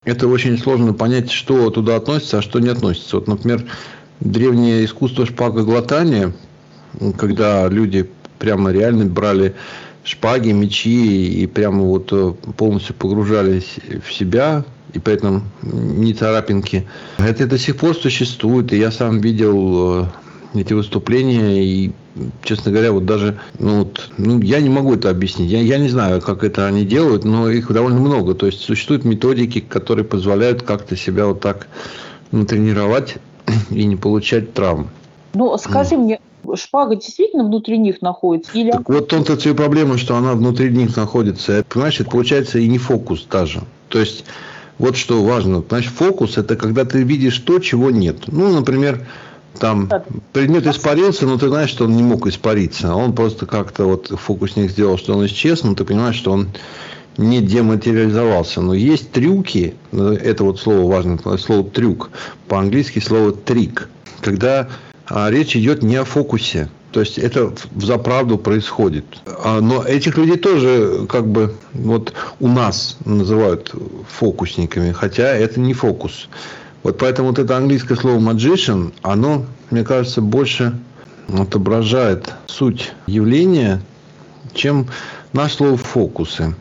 [0.04, 3.16] это очень сложно понять, что туда относится, а что не относится.
[3.16, 3.64] Вот, например,
[4.20, 6.32] древнее искусство шпагоглотания,
[7.16, 9.54] когда люди прямо реально брали
[10.02, 16.84] шпаги, мечи и прямо вот э, полностью погружались в себя, и поэтому не царапинки.
[17.18, 20.06] Это до сих пор существует, и я сам видел э,
[20.54, 21.92] эти выступления, и,
[22.42, 25.50] честно говоря, вот даже, ну, вот, ну, я не могу это объяснить.
[25.50, 28.34] Я, я не знаю, как это они делают, но их довольно много.
[28.34, 31.68] То есть, существуют методики, которые позволяют как-то себя вот так
[32.30, 33.16] ну, тренировать
[33.70, 34.90] и не получать травм.
[35.34, 36.20] Ну, скажи мне,
[36.54, 38.52] шпага действительно внутри них находится?
[38.52, 38.70] Или...
[38.70, 41.64] Так вот том-то и проблема, что она внутри них находится.
[41.68, 43.62] Понимаешь, это получается и не фокус даже.
[43.88, 44.24] То есть,
[44.78, 45.62] вот что важно.
[45.62, 48.24] Понимаешь, фокус– это когда ты видишь то, чего нет.
[48.26, 49.06] Ну, например,
[49.58, 49.90] там
[50.32, 52.94] предмет испарился, но ты знаешь, что он не мог испариться.
[52.94, 56.48] Он просто как-то вот фокусник сделал, что он исчез, но ты понимаешь, что он
[57.16, 58.60] не дематериализовался.
[58.60, 62.10] Но есть трюки, это вот слово важно, слово трюк,
[62.48, 63.88] по-английски слово трик,
[64.20, 64.68] когда
[65.06, 69.04] а, речь идет не о фокусе, то есть это в заправду происходит.
[69.26, 73.74] А, но этих людей тоже как бы вот у нас называют
[74.08, 76.28] фокусниками, хотя это не фокус.
[76.82, 80.74] Вот поэтому вот это английское слово magician, оно, мне кажется, больше
[81.32, 83.80] отображает суть явления,
[84.52, 84.88] чем
[85.32, 86.54] наш слово фокусы.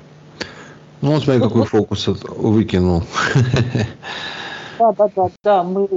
[1.02, 3.04] Ну, вот смотри, какой фокус выкинул.
[4.80, 5.88] Да, да, да, да, мы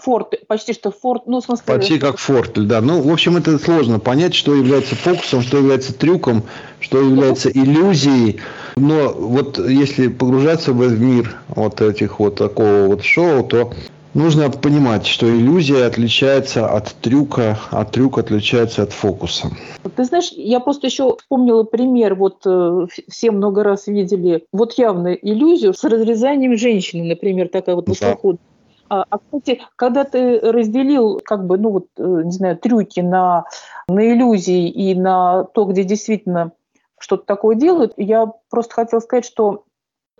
[0.00, 1.64] форт, почти что форт, ну, в смысле...
[1.66, 2.80] Почти как фортель, да.
[2.80, 6.42] Ну, в общем, это сложно понять, что является фокусом, что является трюком,
[6.80, 8.40] что является иллюзией.
[8.76, 13.72] Но вот если погружаться в мир вот этих вот такого вот шоу, то
[14.14, 19.48] нужно понимать, что иллюзия отличается от трюка, а трюк отличается от фокуса.
[19.96, 25.14] Ты знаешь, я просто еще вспомнила пример, вот э, все много раз видели вот явно
[25.14, 28.36] иллюзию с разрезанием женщины, например, такая вот высоко.
[28.88, 33.44] А, а, кстати, когда ты разделил, как бы, ну вот, э, не знаю, трюки на,
[33.88, 36.52] на иллюзии и на то, где действительно
[37.04, 37.92] что-то такое делают.
[37.96, 39.64] Я просто хотела сказать, что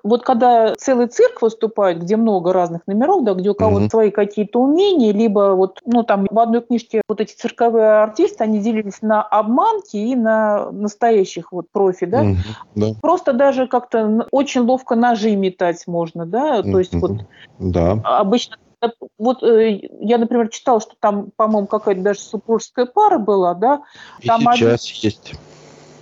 [0.03, 3.91] вот когда целый цирк выступает, где много разных номеров, да, где у кого-то mm-hmm.
[3.91, 8.59] свои какие-то умения, либо вот, ну там в одной книжке вот эти цирковые артисты, они
[8.59, 12.23] делились на обманки и на настоящих вот профи, да.
[12.23, 12.37] Mm-hmm.
[12.75, 12.87] да.
[13.01, 17.01] Просто даже как-то очень ловко ножи метать можно, да, то есть mm-hmm.
[17.01, 17.13] вот
[17.59, 17.93] да.
[18.05, 18.59] обычно
[19.17, 23.83] вот э, я, например, читала, что там, по-моему, какая-то даже супружеская пара была, да.
[24.27, 25.01] Там и сейчас один...
[25.01, 25.35] есть.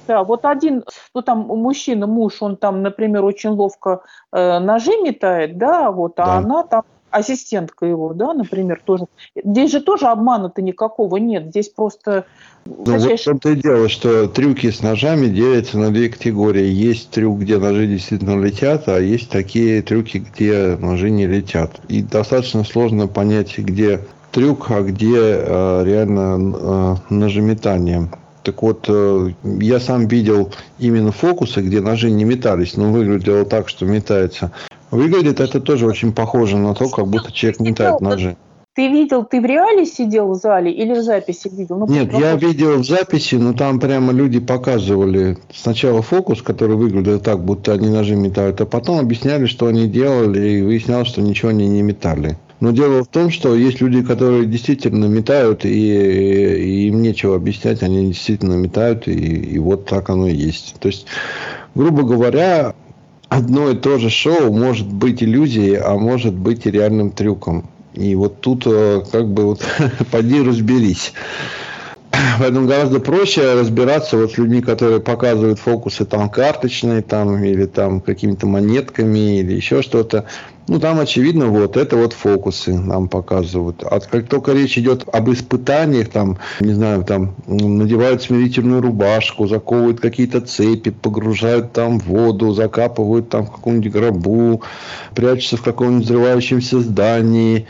[0.06, 0.84] Да, вот один,
[1.14, 6.26] ну там мужчина, муж, он там, например, очень ловко э, ножи метает, да, вот, а
[6.26, 6.36] да.
[6.38, 6.82] она там
[7.12, 9.06] ассистентка его, да, например, тоже.
[9.44, 11.48] Здесь же тоже обмана-то никакого нет.
[11.48, 12.24] Здесь просто...
[12.64, 16.64] Ну, вот в том-то и дело, что трюки с ножами делятся на две категории.
[16.64, 21.80] Есть трюк, где ножи действительно летят, а есть такие трюки, где ножи не летят.
[21.88, 24.00] И достаточно сложно понять, где
[24.30, 28.08] трюк, а где э, реально э, ножеметание.
[28.42, 33.68] Так вот, э, я сам видел именно фокусы, где ножи не метались, но выглядело так,
[33.68, 34.50] что метается.
[34.90, 38.36] Выглядит это тоже очень похоже на то, как будто человек метает ножи.
[38.74, 41.78] Ты видел, ты в реале сидел в зале или в записи видел?
[41.78, 47.20] Ну, Нет, я видел в записи, но там прямо люди показывали сначала фокус, который выглядел
[47.20, 51.50] так, будто они ножи метают, а потом объясняли, что они делали, и выяснялось, что ничего
[51.50, 52.38] они не метали.
[52.62, 57.82] Но дело в том, что есть люди, которые действительно метают, и, и им нечего объяснять,
[57.82, 60.76] они действительно метают, и, и вот так оно и есть.
[60.78, 61.06] То есть,
[61.74, 62.76] грубо говоря,
[63.28, 67.68] одно и то же шоу может быть иллюзией, а может быть и реальным трюком.
[67.94, 69.66] И вот тут э, как бы вот
[70.12, 71.14] поди разберись.
[72.38, 78.00] Поэтому гораздо проще разбираться вот с людьми, которые показывают фокусы там карточные, там, или там
[78.00, 80.26] какими-то монетками, или еще что-то.
[80.68, 83.82] Ну, там очевидно, вот это вот фокусы нам показывают.
[83.82, 90.00] А как только речь идет об испытаниях, там, не знаю, там, надевают смирительную рубашку, заковывают
[90.00, 94.62] какие-то цепи, погружают там воду, закапывают там в каком-нибудь гробу,
[95.14, 97.66] прячутся в каком-нибудь взрывающемся здании,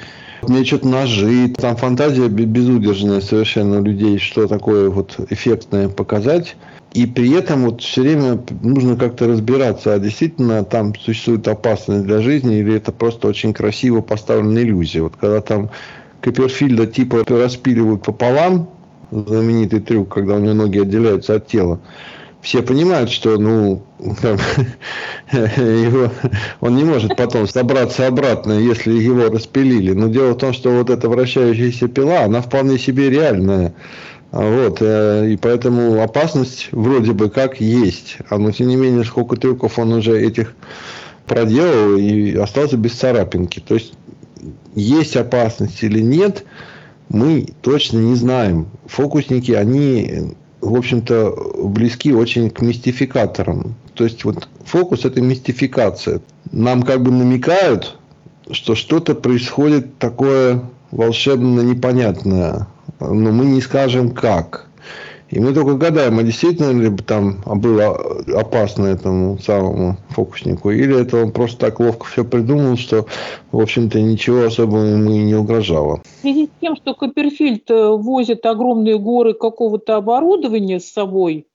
[0.48, 1.48] мечут ножи.
[1.56, 6.56] Там фантазия безудержная совершенно у людей, что такое вот эффектное показать.
[6.92, 12.20] И при этом вот все время нужно как-то разбираться, а действительно там существует опасность для
[12.20, 15.02] жизни, или это просто очень красиво поставленная иллюзия.
[15.02, 15.70] Вот когда там
[16.20, 18.68] Копперфильда типа распиливают пополам,
[19.10, 21.80] знаменитый трюк, когда у него ноги отделяются от тела,
[22.42, 23.82] все понимают, что ну,
[25.32, 26.10] его,
[26.60, 29.92] он не может потом собраться обратно, если его распилили.
[29.92, 33.72] Но дело в том, что вот эта вращающаяся пила, она вполне себе реальная.
[34.32, 38.16] Вот, э, и поэтому опасность вроде бы как есть.
[38.28, 40.54] А но тем не менее, сколько трюков он уже этих
[41.26, 43.60] проделал и остался без царапинки.
[43.60, 43.92] То есть,
[44.74, 46.44] есть опасность или нет,
[47.08, 48.68] мы точно не знаем.
[48.86, 53.74] Фокусники, они, в общем-то, близки очень к мистификаторам.
[53.94, 56.22] То есть, вот фокус– это мистификация.
[56.50, 57.98] Нам как бы намекают,
[58.50, 62.68] что что-то происходит такое волшебно непонятное
[63.10, 64.68] но мы не скажем как.
[65.32, 67.96] И мы только гадаем, а действительно ли там было
[68.36, 73.06] опасно этому самому фокуснику, или это он просто так ловко все придумал, что,
[73.50, 76.02] в общем-то, ничего особого ему и не угрожало.
[76.18, 81.46] В связи с тем, что Копперфильд э, возит огромные горы какого-то оборудования с собой,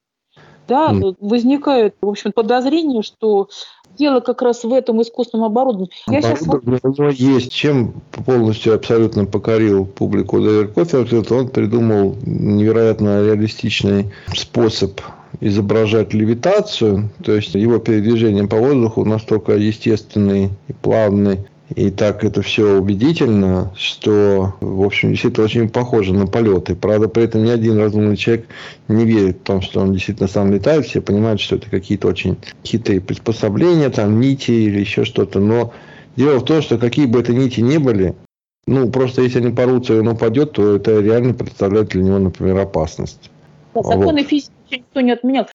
[0.67, 1.15] да, mm.
[1.19, 3.49] возникает, в общем, подозрение, что
[3.97, 5.91] дело как раз в этом искусственном оборудовании.
[6.07, 6.97] Я Оборудование сейчас...
[6.97, 7.51] него есть.
[7.51, 7.93] Чем
[8.25, 15.01] полностью абсолютно покорил публику Дэвид Коферфилд, он придумал невероятно реалистичный способ
[15.39, 22.41] изображать левитацию, то есть его передвижение по воздуху настолько естественный и плавный, и так это
[22.41, 26.75] все убедительно, что, в общем, действительно очень похоже на полеты.
[26.75, 28.47] Правда, при этом ни один разумный человек
[28.87, 30.85] не верит в том, что он действительно сам летает.
[30.85, 35.39] Все понимают, что это какие-то очень хитрые приспособления, там нити или еще что-то.
[35.39, 35.73] Но
[36.15, 38.15] дело в том, что какие бы это нити ни были,
[38.65, 42.57] ну, просто если они порвутся и он упадет, то это реально представляет для него, например,
[42.59, 43.29] опасность.
[43.73, 44.29] законы вот.
[44.29, 45.47] физики никто не отменял.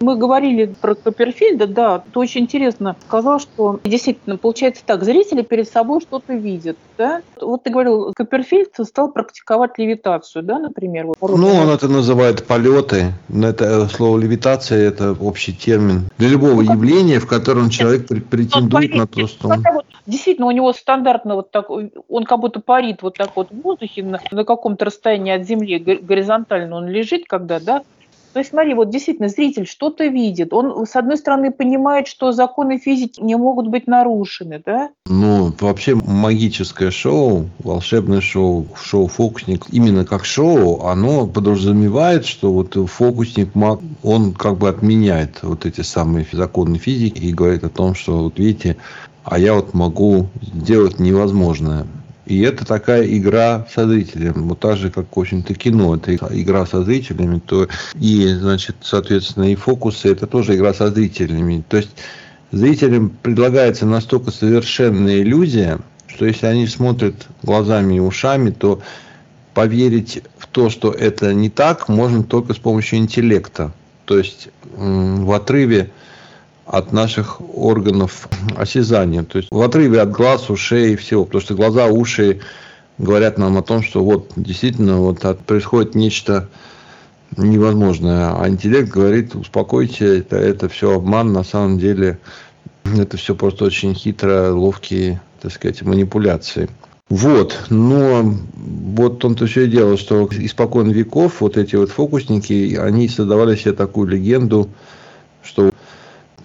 [0.00, 2.96] Мы говорили про Копперфильда, да, это очень интересно.
[3.06, 7.22] Сказал, что действительно получается так, зрители перед собой что-то видят, да?
[7.40, 11.06] Вот ты говорил, Копперфильд стал практиковать левитацию, да, например?
[11.06, 11.36] Вот.
[11.36, 13.12] Ну, он это называет полеты.
[13.28, 18.94] Это э, слово левитация– это общий термин для любого ну, явления, в котором человек претендует
[18.94, 19.64] на то, что он...
[20.06, 24.02] Действительно, у него стандартно вот так, он как будто парит вот так вот в воздухе
[24.02, 27.82] на, на каком-то расстоянии от земли, горизонтально он лежит, когда, да,
[28.32, 30.52] то есть, смотри, вот действительно зритель что-то видит.
[30.52, 34.90] Он, с одной стороны, понимает, что законы физики не могут быть нарушены, да?
[35.06, 42.74] Ну, вообще магическое шоу, волшебное шоу, шоу «Фокусник», именно как шоу, оно подразумевает, что вот
[42.90, 47.94] фокусник, маг, он как бы отменяет вот эти самые законы физики и говорит о том,
[47.94, 48.76] что вот видите,
[49.24, 51.86] а я вот могу сделать невозможное.
[52.28, 54.48] И это такая игра со зрителем.
[54.48, 55.96] Вот так же, как, в общем-то, кино.
[55.96, 57.38] Это игра со зрителями.
[57.38, 61.64] То и, значит, соответственно, и фокусы– это тоже игра со зрителями.
[61.66, 61.88] То есть,
[62.52, 68.82] зрителям предлагается настолько совершенная иллюзия, что если они смотрят глазами и ушами, то
[69.54, 73.72] поверить в то, что это не так, можно только с помощью интеллекта.
[74.04, 75.92] То есть, в отрыве
[76.70, 79.22] от наших органов осязания.
[79.22, 81.24] То есть в отрыве от глаз, ушей и всего.
[81.24, 82.40] Потому что глаза, уши
[82.98, 86.48] говорят нам о том, что вот действительно вот происходит нечто
[87.36, 88.34] невозможное.
[88.38, 92.18] А интеллект говорит, успокойте, это, это все обман, на самом деле
[92.84, 96.68] это все просто очень хитро, ловкие, так сказать, манипуляции.
[97.08, 98.34] Вот, но
[98.66, 103.72] вот он-то все и дело, что испокон веков вот эти вот фокусники, они создавали себе
[103.72, 104.68] такую легенду,
[105.42, 105.72] что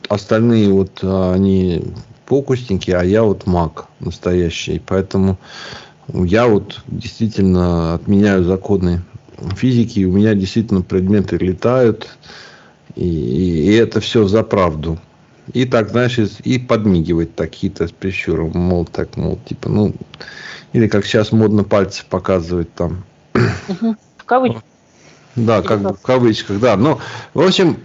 [0.09, 1.83] остальные вот а, они
[2.25, 4.81] фокусники, а я вот маг настоящий.
[4.85, 5.37] Поэтому
[6.07, 9.01] Я вот действительно отменяю законы
[9.55, 12.09] физики, у меня действительно предметы летают,
[12.95, 14.99] и, и это все за правду.
[15.53, 19.93] И так, знаешь, и подмигивать такие-то с прищуром, мол, так, мол, типа, ну,
[20.71, 23.03] или как сейчас модно пальцы показывать там.
[23.33, 24.63] В кавычках.
[25.35, 26.77] Да, как бы в кавычках, да.
[26.77, 26.99] Но,
[27.33, 27.77] в общем,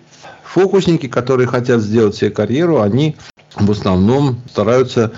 [0.48, 3.16] фокусники, которые хотят сделать себе карьеру, они
[3.54, 5.12] в основном стараются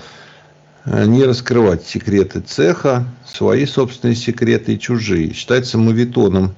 [0.85, 5.33] э, не раскрывать секреты цеха, свои собственные секреты и чужие.
[5.33, 6.53] Считается мавитоном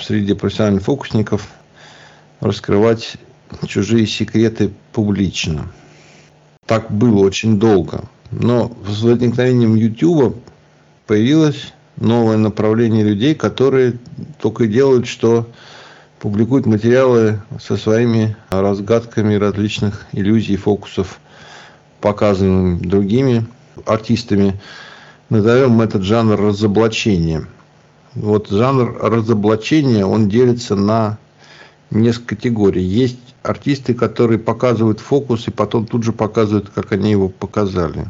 [0.00, 1.48] среди профессиональных фокусников
[2.40, 3.16] раскрывать
[3.66, 5.70] чужие секреты публично.
[6.66, 8.04] Так было очень долго.
[8.30, 10.36] Но с возникновением YouTube
[11.06, 13.98] появилось новое направление людей, которые
[14.40, 15.48] только делают, что
[16.22, 21.18] публикуют материалы со своими разгадками различных иллюзий, фокусов,
[22.00, 23.44] показанными другими
[23.86, 24.60] артистами.
[25.30, 27.48] Назовем этот жанр разоблачения.
[28.14, 31.18] Вот жанр разоблачения, он делится на
[31.90, 32.84] несколько категорий.
[32.84, 38.06] Есть артисты, которые показывают фокус и потом тут же показывают, как они его показали.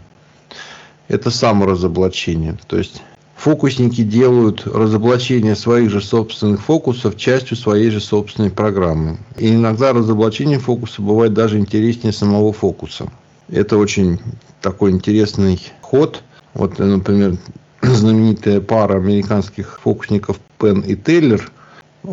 [1.08, 2.58] Это саморазоблачение.
[2.66, 3.02] То есть
[3.43, 9.18] фокусники делают разоблачение своих же собственных фокусов частью своей же собственной программы.
[9.36, 13.09] И иногда разоблачение фокуса бывает даже интереснее самого фокуса.
[13.49, 14.20] Это очень
[14.61, 16.22] такой интересный ход.
[16.55, 17.36] Вот, например,
[17.82, 21.51] знаменитая пара американских фокусников Пен и Тейлер–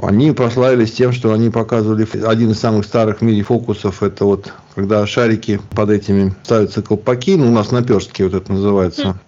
[0.04, 4.04] они прославились тем, что они показывали один из самых старых в мире фокусов.
[4.04, 9.20] Это вот когда шарики под этими ставятся колпаки, ну у нас наперстки вот это называется.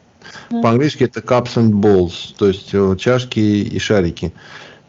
[0.49, 4.33] По-английски это cups and balls, то есть э, чашки и шарики.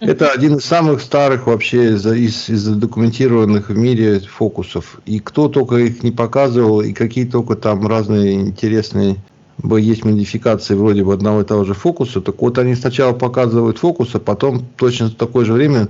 [0.01, 5.01] Это один из самых старых вообще из, из, из задокументированных в мире фокусов.
[5.07, 9.17] И кто только их не показывал, и какие только там разные интересные
[9.63, 14.15] есть модификации вроде бы одного и того же фокуса, так вот они сначала показывают фокус,
[14.15, 15.87] а потом точно в такое же время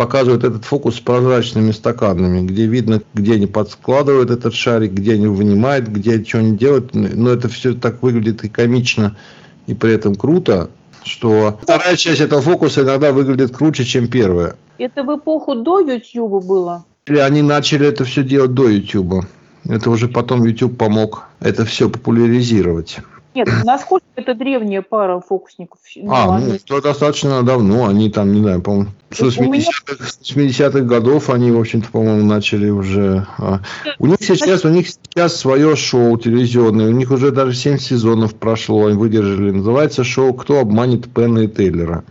[0.00, 5.26] показывают этот фокус с прозрачными стаканами, где видно, где они подкладывают этот шарик, где они
[5.26, 6.94] вынимают, где что они делают.
[6.94, 9.18] Но это все так выглядит и комично,
[9.66, 10.70] и при этом круто,
[11.04, 14.56] что вторая часть этого фокуса иногда выглядит круче, чем первая.
[14.78, 16.86] Это в эпоху до YouTube было?
[17.04, 19.26] Или они начали это все делать до YouTube.
[19.68, 23.00] Это уже потом YouTube помог это все популяризировать.
[23.34, 25.78] Нет, насколько это древняя пара фокусников?
[25.94, 27.86] Ну, а, ну, это достаточно давно.
[27.86, 33.26] Они там, не знаю, по-моему, с 80-х, 80 годов они, в общем-то, по-моему, начали уже...
[33.38, 33.60] А.
[34.00, 36.88] У них сейчас, у них сейчас свое шоу телевизионное.
[36.88, 39.52] У них уже даже 7 сезонов прошло, они выдержали.
[39.52, 42.04] Называется шоу «Кто обманет Пенна и Тейлера».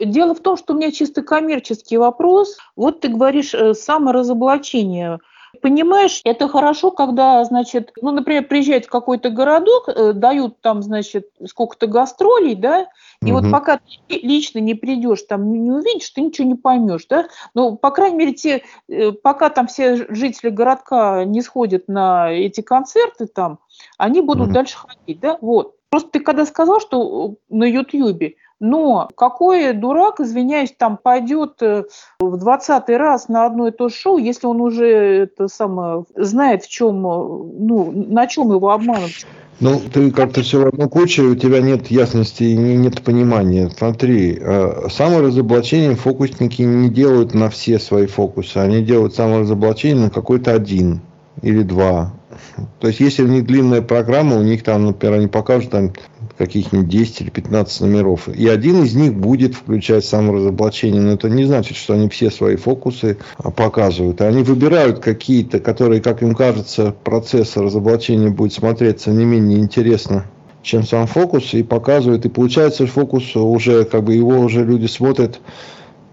[0.00, 2.56] Дело в том, что у меня чисто коммерческий вопрос.
[2.74, 5.20] Вот ты говоришь э, саморазоблачение–
[5.60, 11.28] Понимаешь, это хорошо, когда, значит, ну, например, приезжает в какой-то городок, э, дают там, значит,
[11.46, 12.88] сколько-то гастролей, да,
[13.22, 13.40] и угу.
[13.40, 17.28] вот пока ты лично не придешь, там не увидишь, ты ничего не поймешь, да.
[17.54, 22.60] Ну, по крайней мере, те, э, пока там все жители городка не сходят на эти
[22.60, 23.58] концерты там,
[23.98, 24.54] они будут угу.
[24.54, 25.74] дальше ходить, да, вот.
[25.88, 31.84] Просто ты когда сказал, что на Ютьюбе, но какой дурак, извиняюсь, там пойдет э,
[32.18, 36.64] в двадцатый раз на одно и то же шоу, если он уже это самое знает,
[36.64, 39.26] в чем, ну, на чем его обманывать?
[39.58, 43.70] Ну, ты как-то все одну кучу, у тебя нет ясности и нет понимания.
[43.70, 48.58] Смотри, э, саморазоблачение фокусники не делают на все свои фокусы.
[48.58, 51.00] Они делают саморазоблачение на какой-то один
[51.40, 52.12] или два.
[52.80, 55.92] То есть, если у них длинная программа, у них там, например, они покажут там
[56.38, 58.28] каких-нибудь 10 или 15 номеров.
[58.28, 61.00] И один из них будет включать саморазоблачение.
[61.00, 63.18] Но это не значит, что они все свои фокусы
[63.56, 64.20] показывают.
[64.20, 70.26] Они выбирают какие-то, которые, как им кажется, процесс разоблачения будет смотреться не менее интересно,
[70.62, 72.26] чем сам фокус, и показывают.
[72.26, 75.40] И получается фокус уже, как бы его уже люди смотрят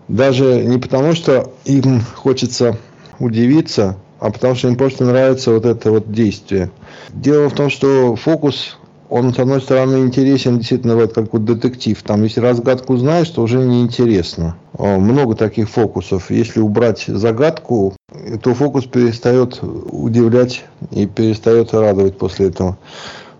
[0.07, 2.77] даже не потому, что им хочется
[3.19, 6.71] удивиться, а потому что им просто нравится вот это вот действие.
[7.09, 8.77] Дело в том, что фокус
[9.13, 12.01] он, с одной стороны, интересен действительно вот как вот детектив.
[12.01, 14.55] Там, если разгадку знаешь, то уже неинтересно.
[14.75, 16.31] Много таких фокусов.
[16.31, 17.93] Если убрать загадку,
[18.41, 22.79] то фокус перестает удивлять и перестает радовать после этого.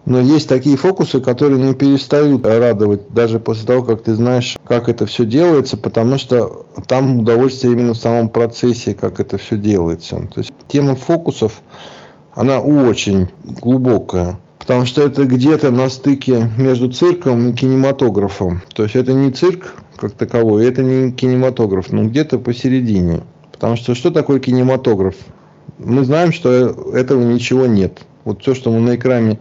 [0.06, 4.90] Но есть такие фокусы, которые не перестают радовать, даже после того, как ты знаешь, как
[4.90, 10.18] это все делается, потому что там удовольствие именно в самом процессе, как это все делается.
[10.18, 11.64] То есть тема фокусов,
[12.36, 14.38] она очень глубокая.
[14.64, 18.62] Потому что это где-то на стыке между цирком и кинематографом.
[18.74, 23.24] То есть это не цирк как таковой, это не кинематограф, но где-то посередине.
[23.52, 25.16] Потому что что такое кинематограф?
[25.80, 26.50] Мы знаем, что
[26.94, 28.00] этого ничего нет.
[28.24, 29.38] Вот все, что мы на экране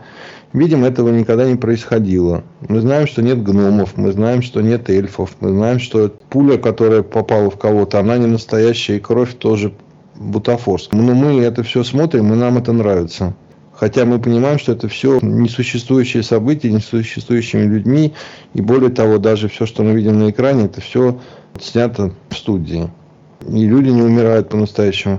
[0.52, 2.42] видим, этого никогда не происходило.
[2.68, 7.04] Мы знаем, что нет гномов, мы знаем, что нет эльфов, мы знаем, что пуля, которая
[7.04, 9.72] попала в кого-то, она не настоящая, и кровь тоже
[10.16, 11.00] бутафорская.
[11.00, 13.34] Но мы это все смотрим, и нам это нравится.
[13.82, 18.14] Хотя мы понимаем, что это все несуществующие события, несуществующими людьми.
[18.54, 21.18] И более того, даже все, что мы видим на экране, это все
[21.60, 22.92] снято в студии.
[23.40, 25.18] И люди не умирают по-настоящему.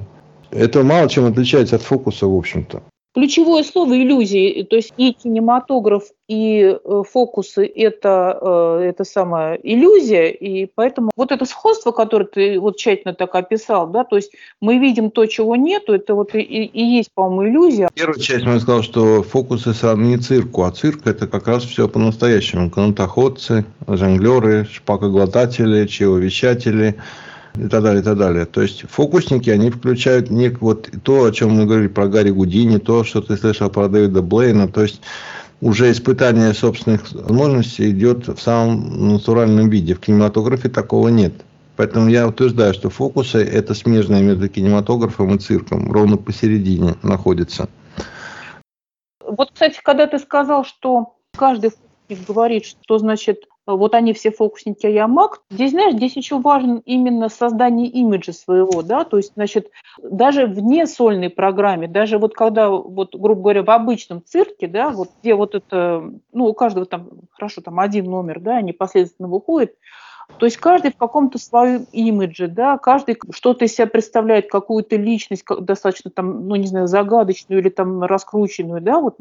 [0.50, 2.82] Это мало чем отличается от фокуса, в общем-то.
[3.14, 10.32] Ключевое слово иллюзии, то есть и кинематограф, и э, фокусы это, э, это самая иллюзия,
[10.32, 14.80] и поэтому вот это сходство, которое ты вот тщательно так описал, да, то есть мы
[14.80, 17.90] видим то, чего нету, это вот и, и есть, по-моему, иллюзия.
[17.94, 22.72] Первая часть мы сказал, что фокусы сравнены цирку, а цирк это как раз все по-настоящему.
[22.72, 26.96] Канатоходцы, жонглеры, шпакоглотатели, чевовещатели,
[27.56, 28.46] и так далее, и так далее.
[28.46, 32.78] То есть фокусники, они включают не вот то, о чем мы говорили про Гарри Гудини,
[32.78, 35.02] то, что ты слышал про Дэвида Блейна, то есть
[35.62, 39.94] уже испытание собственных возможностей идет в самом натуральном виде.
[39.94, 41.34] В кинематографе такого нет.
[41.76, 45.92] Поэтому я утверждаю, что фокусы– это смежное между кинематографом и цирком.
[45.92, 47.70] Ровно посередине находится.
[49.26, 51.72] Вот, кстати, когда ты сказал, что каждый
[52.28, 55.42] говорит, что значит вот они все фокусники, а я маг.
[55.50, 59.70] Здесь, знаешь, здесь еще важен именно создание имиджа своего, да, то есть, значит,
[60.02, 65.10] даже вне сольной программе, даже вот когда, вот, грубо говоря, в обычном цирке, да, вот
[65.22, 69.76] где вот это, ну, у каждого там, хорошо, там один номер, да, непосредственно выходит,
[70.38, 75.46] то есть каждый в каком-то своем имидже, да, каждый что-то из себя представляет, какую-то личность
[75.62, 79.18] достаточно там, ну, не знаю, загадочную или там раскрученную, да, вот.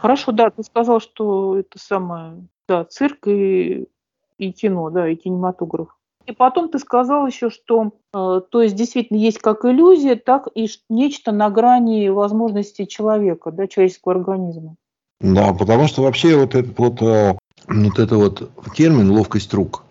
[0.00, 3.86] Хорошо, да, ты сказал, что это самое да, цирк и,
[4.38, 5.88] и кино, да, и кинематограф.
[6.26, 10.68] И потом ты сказал еще, что э, то есть действительно есть как иллюзия, так и
[10.88, 14.76] нечто на грани возможностей человека, да, человеческого организма.
[15.20, 17.36] Да, потому что вообще вот этот вот, э,
[17.68, 19.84] вот это вот термин ловкость рук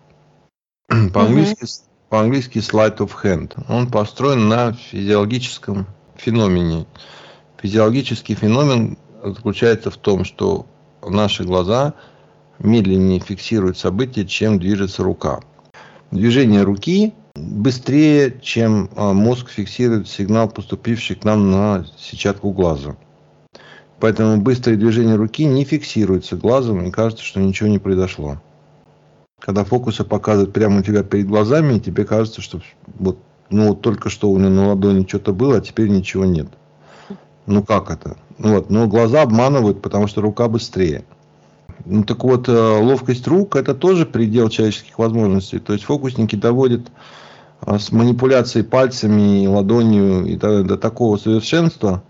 [0.88, 1.70] по-английски угу.
[2.10, 6.86] по-английски slide of hand, он построен на физиологическом феномене.
[7.56, 10.66] Физиологический феномен заключается в том, что
[11.02, 11.94] наши глаза
[12.58, 15.40] медленнее фиксирует события, чем движется рука.
[16.10, 22.96] Движение руки быстрее, чем а, мозг фиксирует сигнал, поступивший к нам на сетчатку глаза.
[24.00, 28.40] Поэтому быстрое движение руки не фиксируется глазом, и кажется, что ничего не произошло.
[29.38, 32.60] Когда фокусы показывают прямо у тебя перед глазами, тебе кажется, что
[32.98, 33.18] вот,
[33.50, 36.48] ну, вот только что у него на ладони что-то было, а теперь ничего нет.
[37.46, 38.16] Ну как это?
[38.38, 41.04] Ну, вот, но глаза обманывают, потому что рука быстрее.
[41.84, 45.58] Ну, так вот, э, ловкость рук– это тоже предел человеческих возможностей.
[45.58, 46.90] То есть фокусники доводят
[47.66, 52.02] э, с манипуляцией пальцами, ладонью и до, до такого совершенства,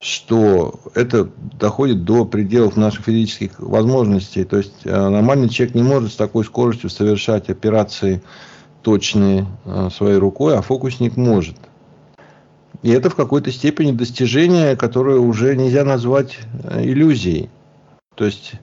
[0.00, 1.28] что это
[1.58, 4.44] доходит до пределов наших физических возможностей.
[4.44, 8.22] То есть э, нормальный человек не может с такой скоростью совершать операции
[8.82, 9.46] точные
[9.92, 11.56] своей рукой, а фокусник может.
[12.82, 16.38] И это в какой-то степени достижение, которое уже нельзя назвать
[16.72, 17.50] иллюзией.
[18.18, 18.54] То есть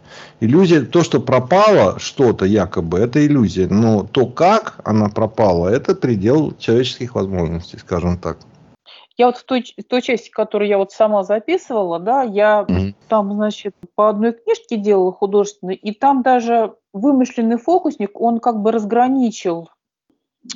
[0.41, 3.67] иллюзия, то, что пропало что-то якобы, это иллюзия.
[3.69, 8.37] Но то, как она пропала, это предел человеческих возможностей, скажем так.
[9.15, 12.95] Я вот в той, в той части, которую я вот сама записывала, да, я mm-hmm.
[13.07, 18.73] там, значит, по одной книжке делала художественной, и там даже вымышленный фокусник, он как бы
[18.73, 19.69] разграничил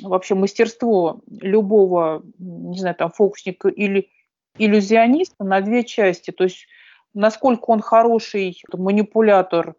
[0.02, 4.10] вообще мастерство любого, не знаю, там, фокусника или
[4.58, 6.32] иллюзиониста на две части.
[6.32, 6.66] То есть
[7.14, 9.74] насколько он хороший манипулятор,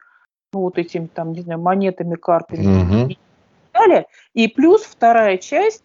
[0.53, 3.09] ну, вот этими там, не знаю, монетами, картами угу.
[3.09, 4.05] и так далее.
[4.33, 5.83] И плюс вторая часть,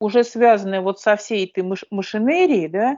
[0.00, 2.96] уже связанная вот со всей этой маш- машинерией, да,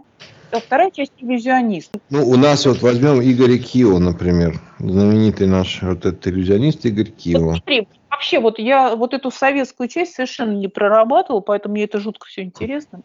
[0.53, 1.93] а вторая часть иллюзионист.
[2.11, 7.55] Ну, у нас вот возьмем Игоря Кио, например, знаменитый наш вот этот иллюзионист Игорь Кио.
[7.55, 12.27] Смотри, вообще вот я вот эту советскую часть совершенно не прорабатывал, поэтому мне это жутко
[12.27, 13.01] все интересно.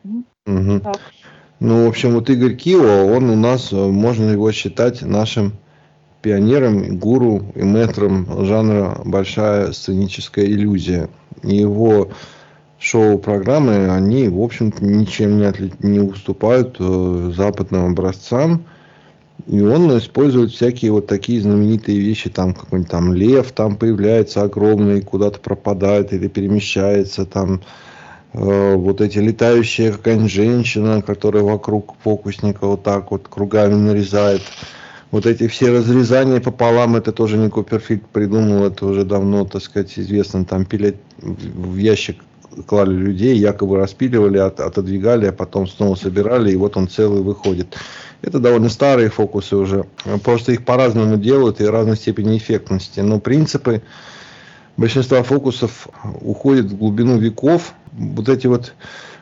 [0.45, 0.79] Угу.
[0.81, 0.99] Так.
[1.61, 5.53] Ну, в общем, вот Игорь Кио, он у нас, э, можно его считать нашим
[6.23, 11.07] пионером, гуру и мэтром жанра «Большая сценическая иллюзия».
[11.43, 12.09] его
[12.79, 15.71] шоу-программы, они, в общем-то, ничем не, отли...
[15.83, 18.65] не уступают э, западным образцам.
[19.45, 25.03] И он использует всякие вот такие знаменитые вещи, там какой-нибудь там лев там появляется огромный,
[25.03, 27.61] куда-то пропадает или перемещается, там
[28.33, 34.41] вот эти летающие какая-нибудь женщина, которая вокруг фокусника вот так вот кругами нарезает.
[35.11, 39.91] Вот эти все разрезания пополам, это тоже не Куперфильд придумал, это уже давно, так сказать,
[39.99, 42.23] известно, там пилить в ящик
[42.65, 47.75] клали людей, якобы распиливали, от, отодвигали, а потом снова собирали, и вот он целый выходит.
[48.21, 49.85] Это довольно старые фокусы уже.
[50.23, 52.99] Просто их по-разному делают и разной степени эффектности.
[52.99, 53.81] Но принципы
[54.77, 55.87] большинства фокусов
[56.21, 57.73] уходят в глубину веков.
[57.93, 58.73] Вот эти вот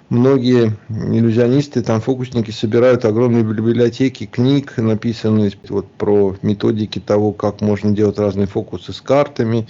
[0.10, 7.92] многие иллюзионисты, там фокусники собирают огромные библиотеки книг, написанные вот про методики того, как можно
[7.92, 9.68] делать разные фокусы с картами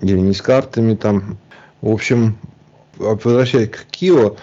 [0.00, 0.94] или не с картами.
[0.94, 1.38] Там.
[1.80, 2.36] В общем,
[2.96, 4.36] возвращаясь к Кио,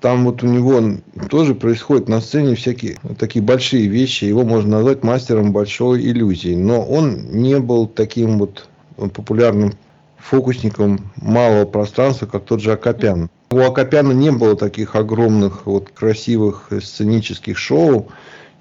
[0.00, 0.98] там вот у него
[1.30, 4.24] тоже происходят на сцене всякие такие большие вещи.
[4.24, 6.56] Его можно назвать мастером большой иллюзии.
[6.56, 9.74] Но он не был таким вот популярным
[10.22, 13.28] фокусником малого пространства, как тот же Акопян.
[13.50, 18.08] У Акопяна не было таких огромных, вот, красивых сценических шоу.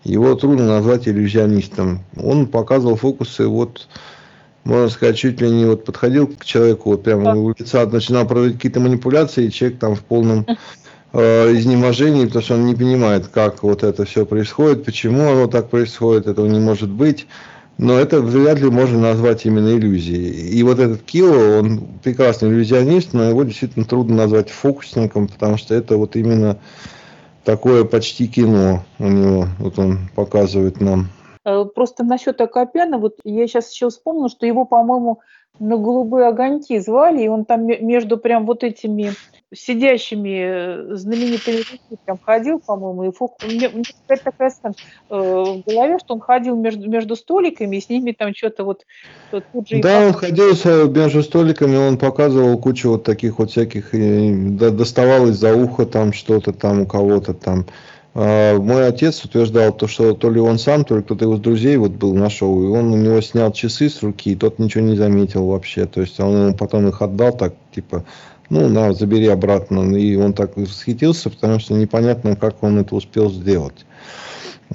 [0.03, 2.03] Его трудно назвать иллюзионистом.
[2.18, 3.88] Он показывал фокусы вот
[4.64, 8.57] можно сказать, чуть ли не вот подходил к человеку, вот прямо у лица начинал проводить
[8.57, 10.45] какие-то манипуляции, и человек там в полном
[11.14, 15.70] э, изнеможении, потому что он не понимает, как вот это все происходит, почему оно так
[15.70, 17.28] происходит, этого не может быть.
[17.82, 20.49] Но это вряд ли можно назвать именно иллюзией.
[20.51, 25.73] И вот этот Кило, он прекрасный иллюзионист, но его действительно трудно назвать фокусником, потому что
[25.73, 26.59] это вот именно
[27.43, 31.07] такое почти кино у него, вот он показывает нам.
[31.43, 35.21] Э, просто насчет Акопяна, вот я сейчас еще вспомнила, что его, по-моему,
[35.60, 39.14] на голубые огоньки звали, и он там между прям вот этими
[39.54, 43.36] сидящими э, знаменитыми людьми прям ходил, по-моему, и фок...
[43.43, 44.74] мне, мне такая сцена
[45.10, 48.86] э, в голове, что он ходил между, между столиками, и с ними там что-то вот...
[49.32, 50.54] вот тут же да, он ходил
[50.89, 56.54] между столиками, он показывал кучу вот таких вот всяких, и доставал из-за уха там что-то
[56.54, 57.66] там у кого-то там.
[58.14, 61.78] А, мой отец утверждал, то, что то ли он сам, то ли кто-то из друзей
[61.78, 64.84] вот был на шоу, и он у него снял часы с руки, и тот ничего
[64.84, 65.86] не заметил вообще.
[65.86, 68.03] То есть он ему потом их отдал так, типа,
[68.49, 69.95] ну, на, забери обратно.
[69.95, 73.86] И он так восхитился, потому что непонятно, как он это успел сделать.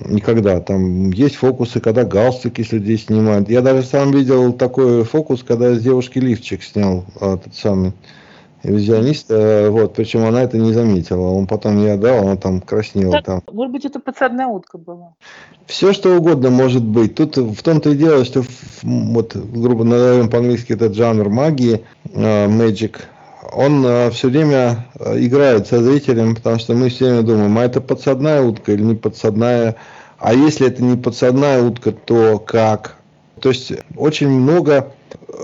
[0.04, 0.60] Никогда.
[0.60, 3.50] Там есть фокусы, когда галстуки с людей снимают.
[3.50, 7.92] Я даже сам видел такой фокус, когда с девушки лифчик снял, а, тот самый
[8.66, 11.28] иллюзионист, э, вот, причем она это не заметила.
[11.28, 13.12] Он потом ей отдал, она там краснела.
[13.12, 13.42] Так, там.
[13.52, 15.14] Может быть, это подсадная утка была?
[15.66, 17.14] Все, что угодно может быть.
[17.14, 18.42] Тут в том-то и дело, что,
[18.82, 22.96] вот, грубо назовем по-английски этот жанр магии, uh, magic,
[23.52, 27.80] он uh, все время играет со зрителем, потому что мы все время думаем, а это
[27.80, 29.76] подсадная утка или не подсадная,
[30.18, 32.96] а если это не подсадная утка, то как?
[33.40, 34.92] То есть очень много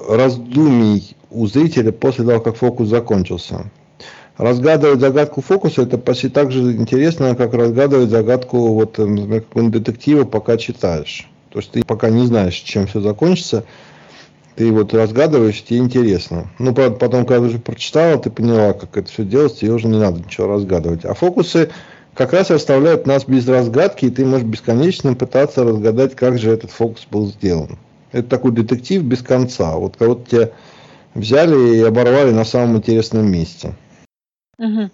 [0.09, 3.71] раздумий у зрителя после того, как фокус закончился.
[4.37, 9.83] Разгадывать загадку фокуса это почти так же интересно, как разгадывать загадку вот, э, например, какого-нибудь
[9.83, 11.29] детектива, пока читаешь.
[11.51, 13.65] То есть ты пока не знаешь, чем все закончится,
[14.57, 16.51] ты вот разгадываешь, тебе интересно.
[16.59, 19.99] Ну, правда, потом, когда уже прочитала, ты поняла, как это все делается, тебе уже не
[19.99, 21.05] надо ничего разгадывать.
[21.05, 21.71] А фокусы
[22.15, 26.71] как раз оставляют нас без разгадки, и ты можешь бесконечно пытаться разгадать, как же этот
[26.71, 27.79] фокус был сделан.
[28.13, 29.77] Это такой детектив без конца.
[29.77, 30.51] Вот кого-то тебя
[31.15, 33.75] взяли и оборвали на самом интересном месте.
[34.59, 34.91] Угу.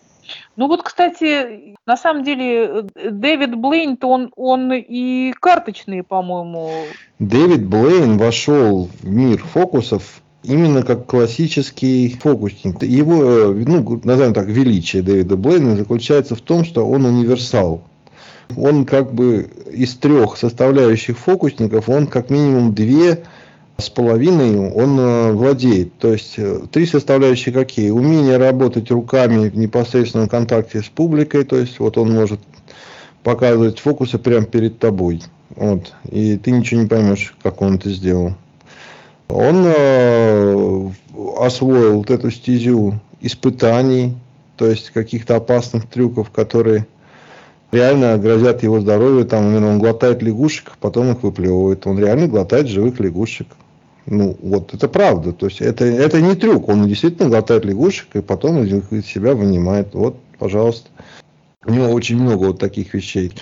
[0.56, 6.70] Ну вот, кстати, на самом деле Дэвид Блейн, то он, он и карточные, по-моему.
[7.18, 12.82] Дэвид Блейн вошел в мир фокусов именно как классический фокусник.
[12.82, 17.82] Его, ну, назовем так, величие Дэвида Блейна заключается в том, что он универсал.
[18.56, 23.24] Он как бы из трех составляющих фокусников, он как минимум две
[23.78, 25.96] с половиной он э, владеет.
[25.98, 27.90] То есть э, три составляющие какие?
[27.90, 32.40] Умение работать руками в непосредственном контакте с публикой, то есть вот он может
[33.22, 35.22] показывать фокусы прямо перед тобой.
[35.54, 35.92] Вот.
[36.10, 38.34] И ты ничего не поймешь, как он это сделал.
[39.28, 40.90] Он э,
[41.38, 44.16] освоил вот эту стезю испытаний,
[44.56, 46.84] то есть каких-то опасных трюков, которые
[47.70, 49.24] реально грозят его здоровью.
[49.24, 51.86] Там, он глотает лягушек, потом их выплевывает.
[51.86, 53.46] Он реально глотает живых лягушек.
[54.10, 55.32] Ну, вот это правда.
[55.32, 56.68] То есть это, это не трюк.
[56.68, 59.94] Он действительно глотает лягушек и потом из себя вынимает.
[59.94, 60.88] Вот, пожалуйста.
[61.66, 63.32] У него очень много вот таких вещей.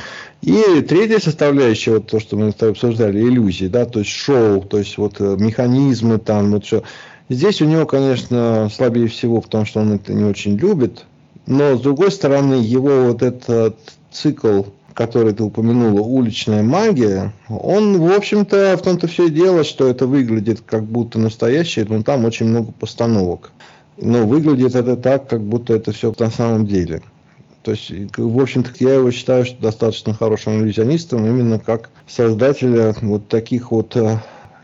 [0.43, 4.99] И третья составляющая, вот то, что мы обсуждали, иллюзии, да, то есть шоу, то есть
[4.99, 6.83] вот э, механизмы там, вот что.
[7.29, 11.05] Здесь у него, конечно, слабее всего, потому что он это не очень любит.
[11.47, 13.79] Но, с другой стороны, его вот этот
[14.11, 14.63] цикл
[14.97, 20.07] который ты упомянула, уличная магия, он, в общем-то, в том-то все и дело, что это
[20.07, 23.53] выглядит как будто настоящее, но там очень много постановок.
[23.99, 27.03] Но выглядит это так, как будто это все на самом деле.
[27.63, 33.29] То есть, в общем-то, я его считаю что достаточно хорошим иллюзионистом, именно как создателя вот
[33.29, 34.19] таких вот, э,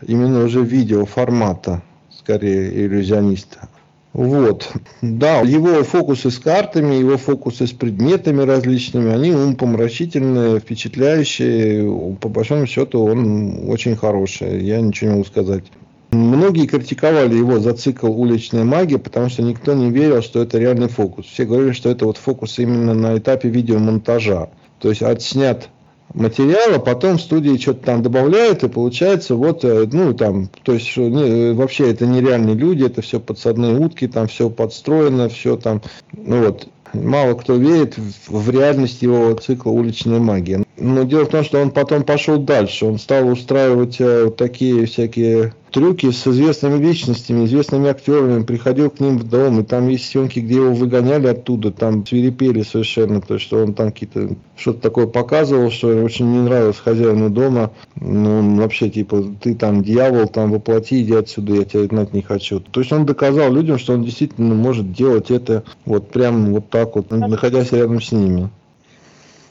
[0.07, 3.69] именно уже видеоформата, скорее, иллюзиониста.
[4.13, 4.71] Вот.
[5.01, 12.15] Да, его фокусы с картами, его фокусы с предметами различными, они умопомрачительные, впечатляющие.
[12.21, 15.63] По большому счету он очень хороший, я ничего не могу сказать.
[16.11, 20.89] Многие критиковали его за цикл «Уличная магия», потому что никто не верил, что это реальный
[20.89, 21.25] фокус.
[21.25, 24.49] Все говорили, что это вот фокус именно на этапе видеомонтажа.
[24.79, 25.69] То есть отснят
[26.13, 30.95] материала, потом в студии что-то там добавляют, и получается вот, э, ну, там, то есть
[30.95, 35.81] не, вообще это нереальные люди, это все подсадные утки, там все подстроено, все там,
[36.11, 40.63] ну вот, мало кто верит в, в реальность его цикла «Уличная магия».
[40.77, 45.53] Но дело в том, что он потом пошел дальше, он стал устраивать э, такие всякие
[45.71, 50.39] трюки с известными личностями, известными актерами, приходил к ним в дом, и там есть съемки,
[50.39, 55.07] где его выгоняли оттуда, там свирепели совершенно, то есть что он там какие-то что-то такое
[55.07, 60.51] показывал, что очень не нравилось хозяину дома, ну, он вообще типа, ты там дьявол, там
[60.51, 62.59] воплоти, иди отсюда, я тебя знать не хочу.
[62.59, 66.95] То есть он доказал людям, что он действительно может делать это вот прям вот так
[66.95, 68.49] вот, находясь рядом с ними.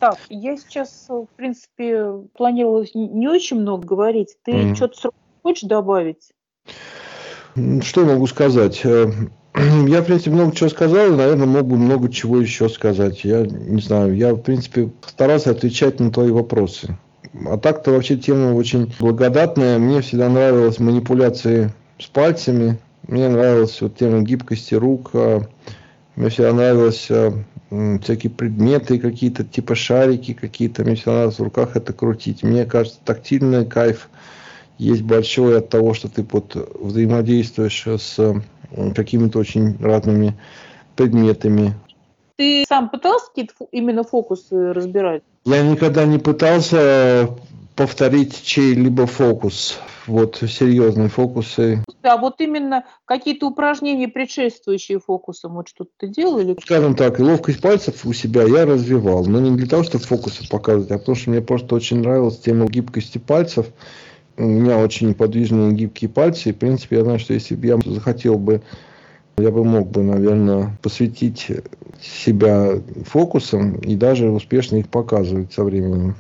[0.03, 4.37] Так, я сейчас, в принципе, планировала не очень много говорить.
[4.45, 4.75] Ты mm.
[4.75, 5.11] что-то
[5.45, 6.33] Хочешь добавить?
[7.83, 8.81] Что могу сказать?
[8.83, 9.13] Э,
[9.55, 13.23] я, в принципе, много чего сказал, и, наверное, мог бы много чего еще сказать.
[13.23, 16.99] Я не знаю, я, в принципе, старался отвечать на твои вопросы.
[17.47, 19.79] А так-то вообще тема очень благодатная.
[19.79, 22.77] Мне всегда нравилась манипуляции с пальцами.
[23.07, 25.11] Мне нравилась вот тема гибкости рук.
[25.15, 25.43] А
[26.17, 27.33] мне всегда нравилось а,
[28.03, 30.85] всякие предметы какие-то, типа шарики какие-то.
[30.85, 32.43] Мне всегда нравилось в руках это крутить.
[32.43, 34.09] Мне кажется, тактильный кайф–
[34.79, 38.43] есть большой от того, что ты вот взаимодействуешь с
[38.97, 40.35] какими-то очень разными
[40.97, 41.75] предметами.
[42.37, 45.23] Ты сам пытался какие-то именно фокусы разбирать?
[45.45, 47.29] Я никогда не пытался
[47.75, 49.79] повторить чей-либо фокус.
[50.07, 51.85] Вот серьезные фокусы.
[52.03, 56.39] А вот именно какие-то упражнения, предшествующие фокусам, вот что-то ты делал?
[56.41, 56.57] Или...
[56.61, 59.25] Скажем так, ловкость пальцев у себя я развивал.
[59.27, 62.67] Но не для того, чтобы фокусы показывать, а потому что мне просто очень нравилась тема
[62.67, 63.67] гибкости пальцев
[64.37, 66.51] у меня очень неподвижные гибкие пальцы.
[66.51, 68.63] И, в принципе, я знаю, что если бы я захотел бы,
[69.37, 71.49] я бы мог бы, наверное, посвятить
[72.01, 76.17] себя фокусам и даже успешно их показывать со временем.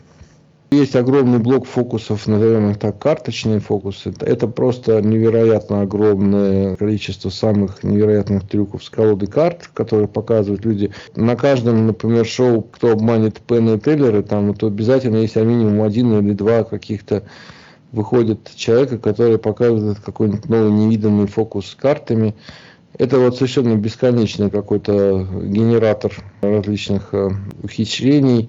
[0.72, 4.14] Есть огромный блок фокусов, назовем их так, карточные фокусы.
[4.20, 10.90] Это просто невероятно огромное количество самых невероятных трюков с колоды карт, которые показывают люди.
[11.14, 16.18] На каждом, например, шоу «Кто обманет Пенна и Теллера», там то обязательно есть минимум один
[16.18, 17.24] или два каких-то
[17.92, 22.34] выходит человека, который показывает какой-нибудь новый невиданный фокус с картами.
[22.96, 27.28] Это вот совершенно бесконечный какой-то генератор различных э,
[27.62, 28.48] ухищрений.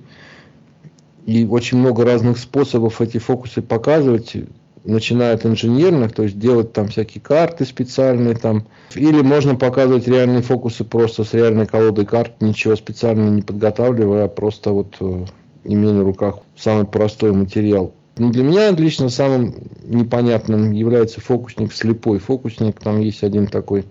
[1.26, 4.36] И очень много разных способов эти фокусы показывать,
[4.84, 8.66] начиная от инженерных, то есть делать там всякие карты специальные там.
[8.96, 14.28] Или можно показывать реальные фокусы просто с реальной колодой карт, ничего специально не подготавливая, а
[14.28, 15.26] просто вот э,
[15.64, 17.94] имея на руках самый простой материал.
[18.18, 19.56] Ну, для меня лично самым
[19.86, 22.20] непонятным является фокусник слепой.
[22.20, 23.86] Фокусник, там есть один такой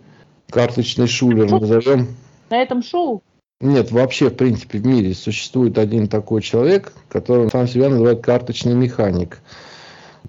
[0.48, 2.08] карточный шулер, назовем.
[2.50, 3.22] На этом шоу?
[3.62, 8.74] Нет, вообще, в принципе, в мире существует один такой человек, который сам себя называет карточный
[8.74, 9.38] механик.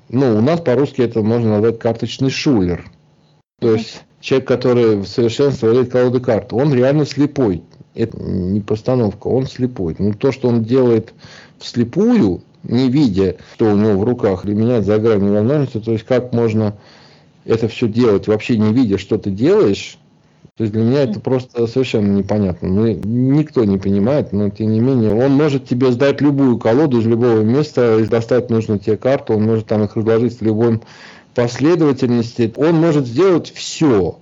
[0.10, 2.86] Ну, у нас по-русски это можно назвать карточный шулер.
[3.60, 7.64] То есть человек, который в совершенстве владеет колодой карт, он реально слепой.
[7.96, 9.96] Это не постановка, он слепой.
[9.98, 11.12] Но то, что он делает
[11.58, 16.04] вслепую, не видя, что у него в руках, для меня за гранью возможности, то есть
[16.06, 16.78] как можно
[17.46, 19.98] это все делать, вообще не видя, что ты делаешь,
[20.56, 22.68] то есть для меня это просто совершенно непонятно.
[22.68, 27.08] Ну, никто не понимает, но тем не менее, он может тебе сдать любую колоду из
[27.08, 30.80] любого места, и достать нужную тебе карту, он может там их разложить в любой
[31.34, 32.54] последовательности.
[32.56, 34.20] Он может сделать все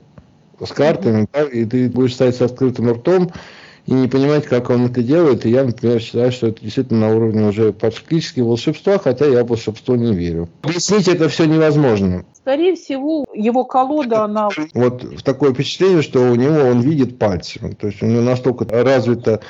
[0.64, 3.32] с картами, и ты будешь стоять с открытым ртом,
[3.86, 5.46] и не понимать, как он это делает.
[5.46, 9.48] И я, например, считаю, что это действительно на уровне уже практически волшебства, хотя я в
[9.48, 10.50] волшебство не верю.
[10.62, 12.26] Объяснить это все невозможно.
[12.34, 14.50] Скорее всего, его колода, она...
[14.74, 17.76] Вот такое впечатление, что у него он видит пальцем.
[17.76, 19.42] То есть у него настолько развита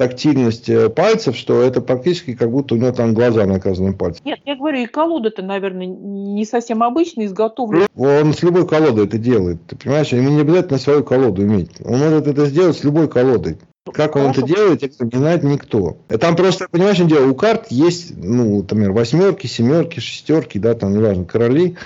[0.00, 4.22] тактильность э, пальцев, что это практически как будто у него там глаза на каждом пальце.
[4.24, 7.86] Нет, я говорю, и колода-то, наверное, не совсем обычная, изготовлена.
[7.94, 9.58] Он с любой колодой это делает.
[9.66, 11.72] Ты понимаешь, ему не обязательно свою колоду иметь.
[11.84, 13.58] Он может это сделать с любой колодой.
[13.92, 14.40] Как он Хорошо.
[14.40, 15.96] это делает, это не знает никто.
[16.08, 21.24] Там просто, понимаешь, дело, у карт есть, ну, например, восьмерки, семерки, шестерки, да, там, неважно,
[21.24, 21.76] короли.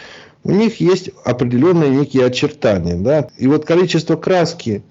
[0.43, 3.29] У них есть определенные некие очертания, да.
[3.39, 4.83] И вот количество краски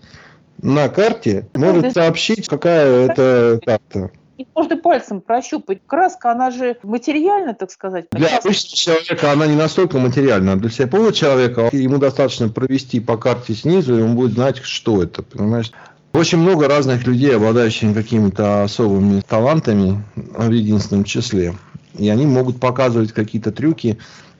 [0.62, 4.12] на карте может сообщить, какая это карта.
[4.38, 5.82] их можно пальцем прощупать.
[5.86, 8.06] Краска, она же материальна, так сказать.
[8.12, 10.58] Для обычного человека она не настолько материальна.
[10.58, 15.22] Для слепого человека ему достаточно провести по карте снизу, и он будет знать, что это,
[15.22, 15.72] понимаешь?
[16.14, 21.56] Очень много разных людей, обладающих какими-то особыми талантами в единственном числе.
[21.98, 23.98] И они могут показывать какие-то трюки,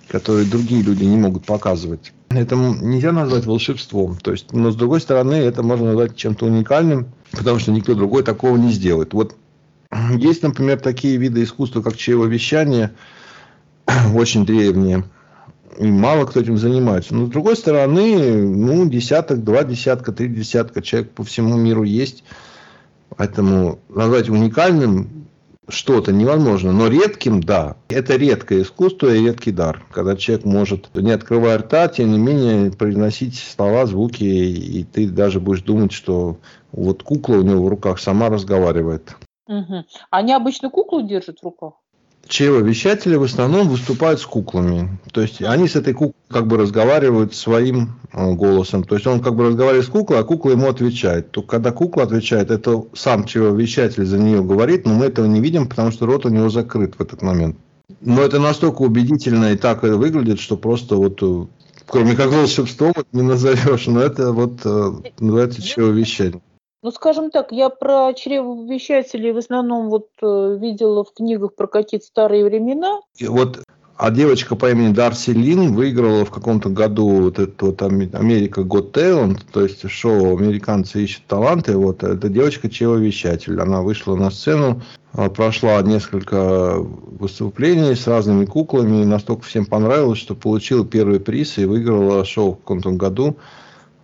[0.08, 2.14] которые другие люди не могут показывать.
[2.30, 4.18] Это нельзя назвать волшебством.
[4.18, 8.22] То есть, но с другой стороны, это можно назвать чем-то уникальным, потому что никто другой
[8.22, 9.14] такого не сделает.
[9.14, 9.36] Вот
[10.16, 12.94] есть, например, такие виды искусства, как чревовещание,
[14.14, 15.06] очень древние.
[15.78, 17.16] И мало кто этим занимается.
[17.16, 22.24] Но с другой стороны, ну, десяток, два десятка, три десятка человек по всему миру есть.
[23.16, 25.24] Поэтому назвать уникальным
[25.70, 27.78] что-то невозможно, но редким, да.
[27.88, 32.72] Это редкое искусство и редкий дар, когда человек может, не открывая рта, тем не менее,
[32.72, 36.38] произносить слова, звуки, и ты даже будешь думать, что
[36.72, 39.16] вот кукла у него в руках сама разговаривает.
[39.48, 39.86] Угу.
[40.10, 41.74] Они обычно куклу держат в руках?
[42.28, 44.98] Чревовещатели в основном выступают с куклами.
[45.12, 48.84] То есть они с этой куклой как бы разговаривают своим э, голосом.
[48.84, 51.32] То есть он как бы разговаривает с куклой, а кукла ему отвечает.
[51.32, 55.68] То когда кукла отвечает, это сам чревовещатель за нее говорит, но мы этого не видим,
[55.68, 57.58] потому что рот у него закрыт в этот момент.
[58.00, 61.46] Но это настолько убедительно и так выглядит, что просто вот э,
[61.86, 66.42] кроме как волшебством не назовешь, но это вот э, называется чревовещание.
[66.84, 72.06] Ну, скажем так, я про чревовещателей в основном вот э, видела в книгах про какие-то
[72.06, 73.00] старые времена.
[73.18, 73.64] И вот
[73.96, 78.92] а девочка по имени Дарси Лин выиграла в каком-то году вот этот вот Америка Got
[78.92, 81.78] Talent, то есть шоу «Американцы ищут таланты».
[81.78, 83.62] Вот эта девочка чревовещатель.
[83.62, 84.82] Она вышла на сцену,
[85.14, 89.04] а, прошла несколько выступлений с разными куклами.
[89.04, 93.38] И настолько всем понравилось, что получила первый приз и выиграла шоу в каком-то году.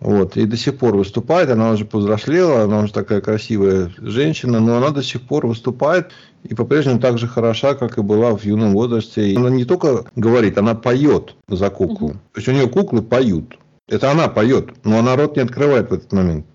[0.00, 4.78] Вот, и до сих пор выступает, она уже повзрослела, она уже такая красивая женщина, но
[4.78, 8.72] она до сих пор выступает и по-прежнему так же хороша, как и была в юном
[8.72, 9.28] возрасте.
[9.28, 12.10] И она не только говорит, она поет за куклу.
[12.32, 13.58] То есть у нее куклы поют.
[13.88, 16.46] Это она поет, но она рот не открывает в этот момент.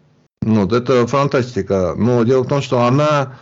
[0.42, 1.94] Ну, вот, это фантастика.
[1.96, 3.38] Но дело в том, что она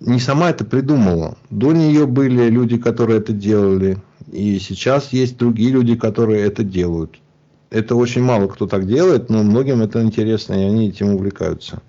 [0.00, 1.36] не сама это придумала.
[1.50, 3.98] До нее были люди, которые это делали.
[4.32, 7.16] И сейчас есть другие люди, которые это делают.
[7.70, 11.82] Это очень мало кто так делает, но многим это интересно, и они этим увлекаются.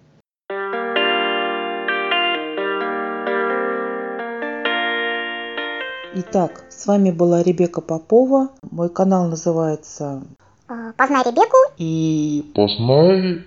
[6.16, 8.50] Итак, с вами была Ребека Попова.
[8.72, 10.24] Мой канал называется
[10.68, 13.44] а, Познай Ребеку и Познай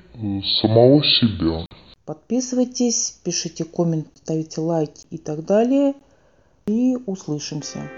[0.60, 1.66] самого себя.
[2.04, 5.94] Подписывайтесь, пишите комменты, ставите лайки и так далее.
[6.66, 7.90] И услышимся.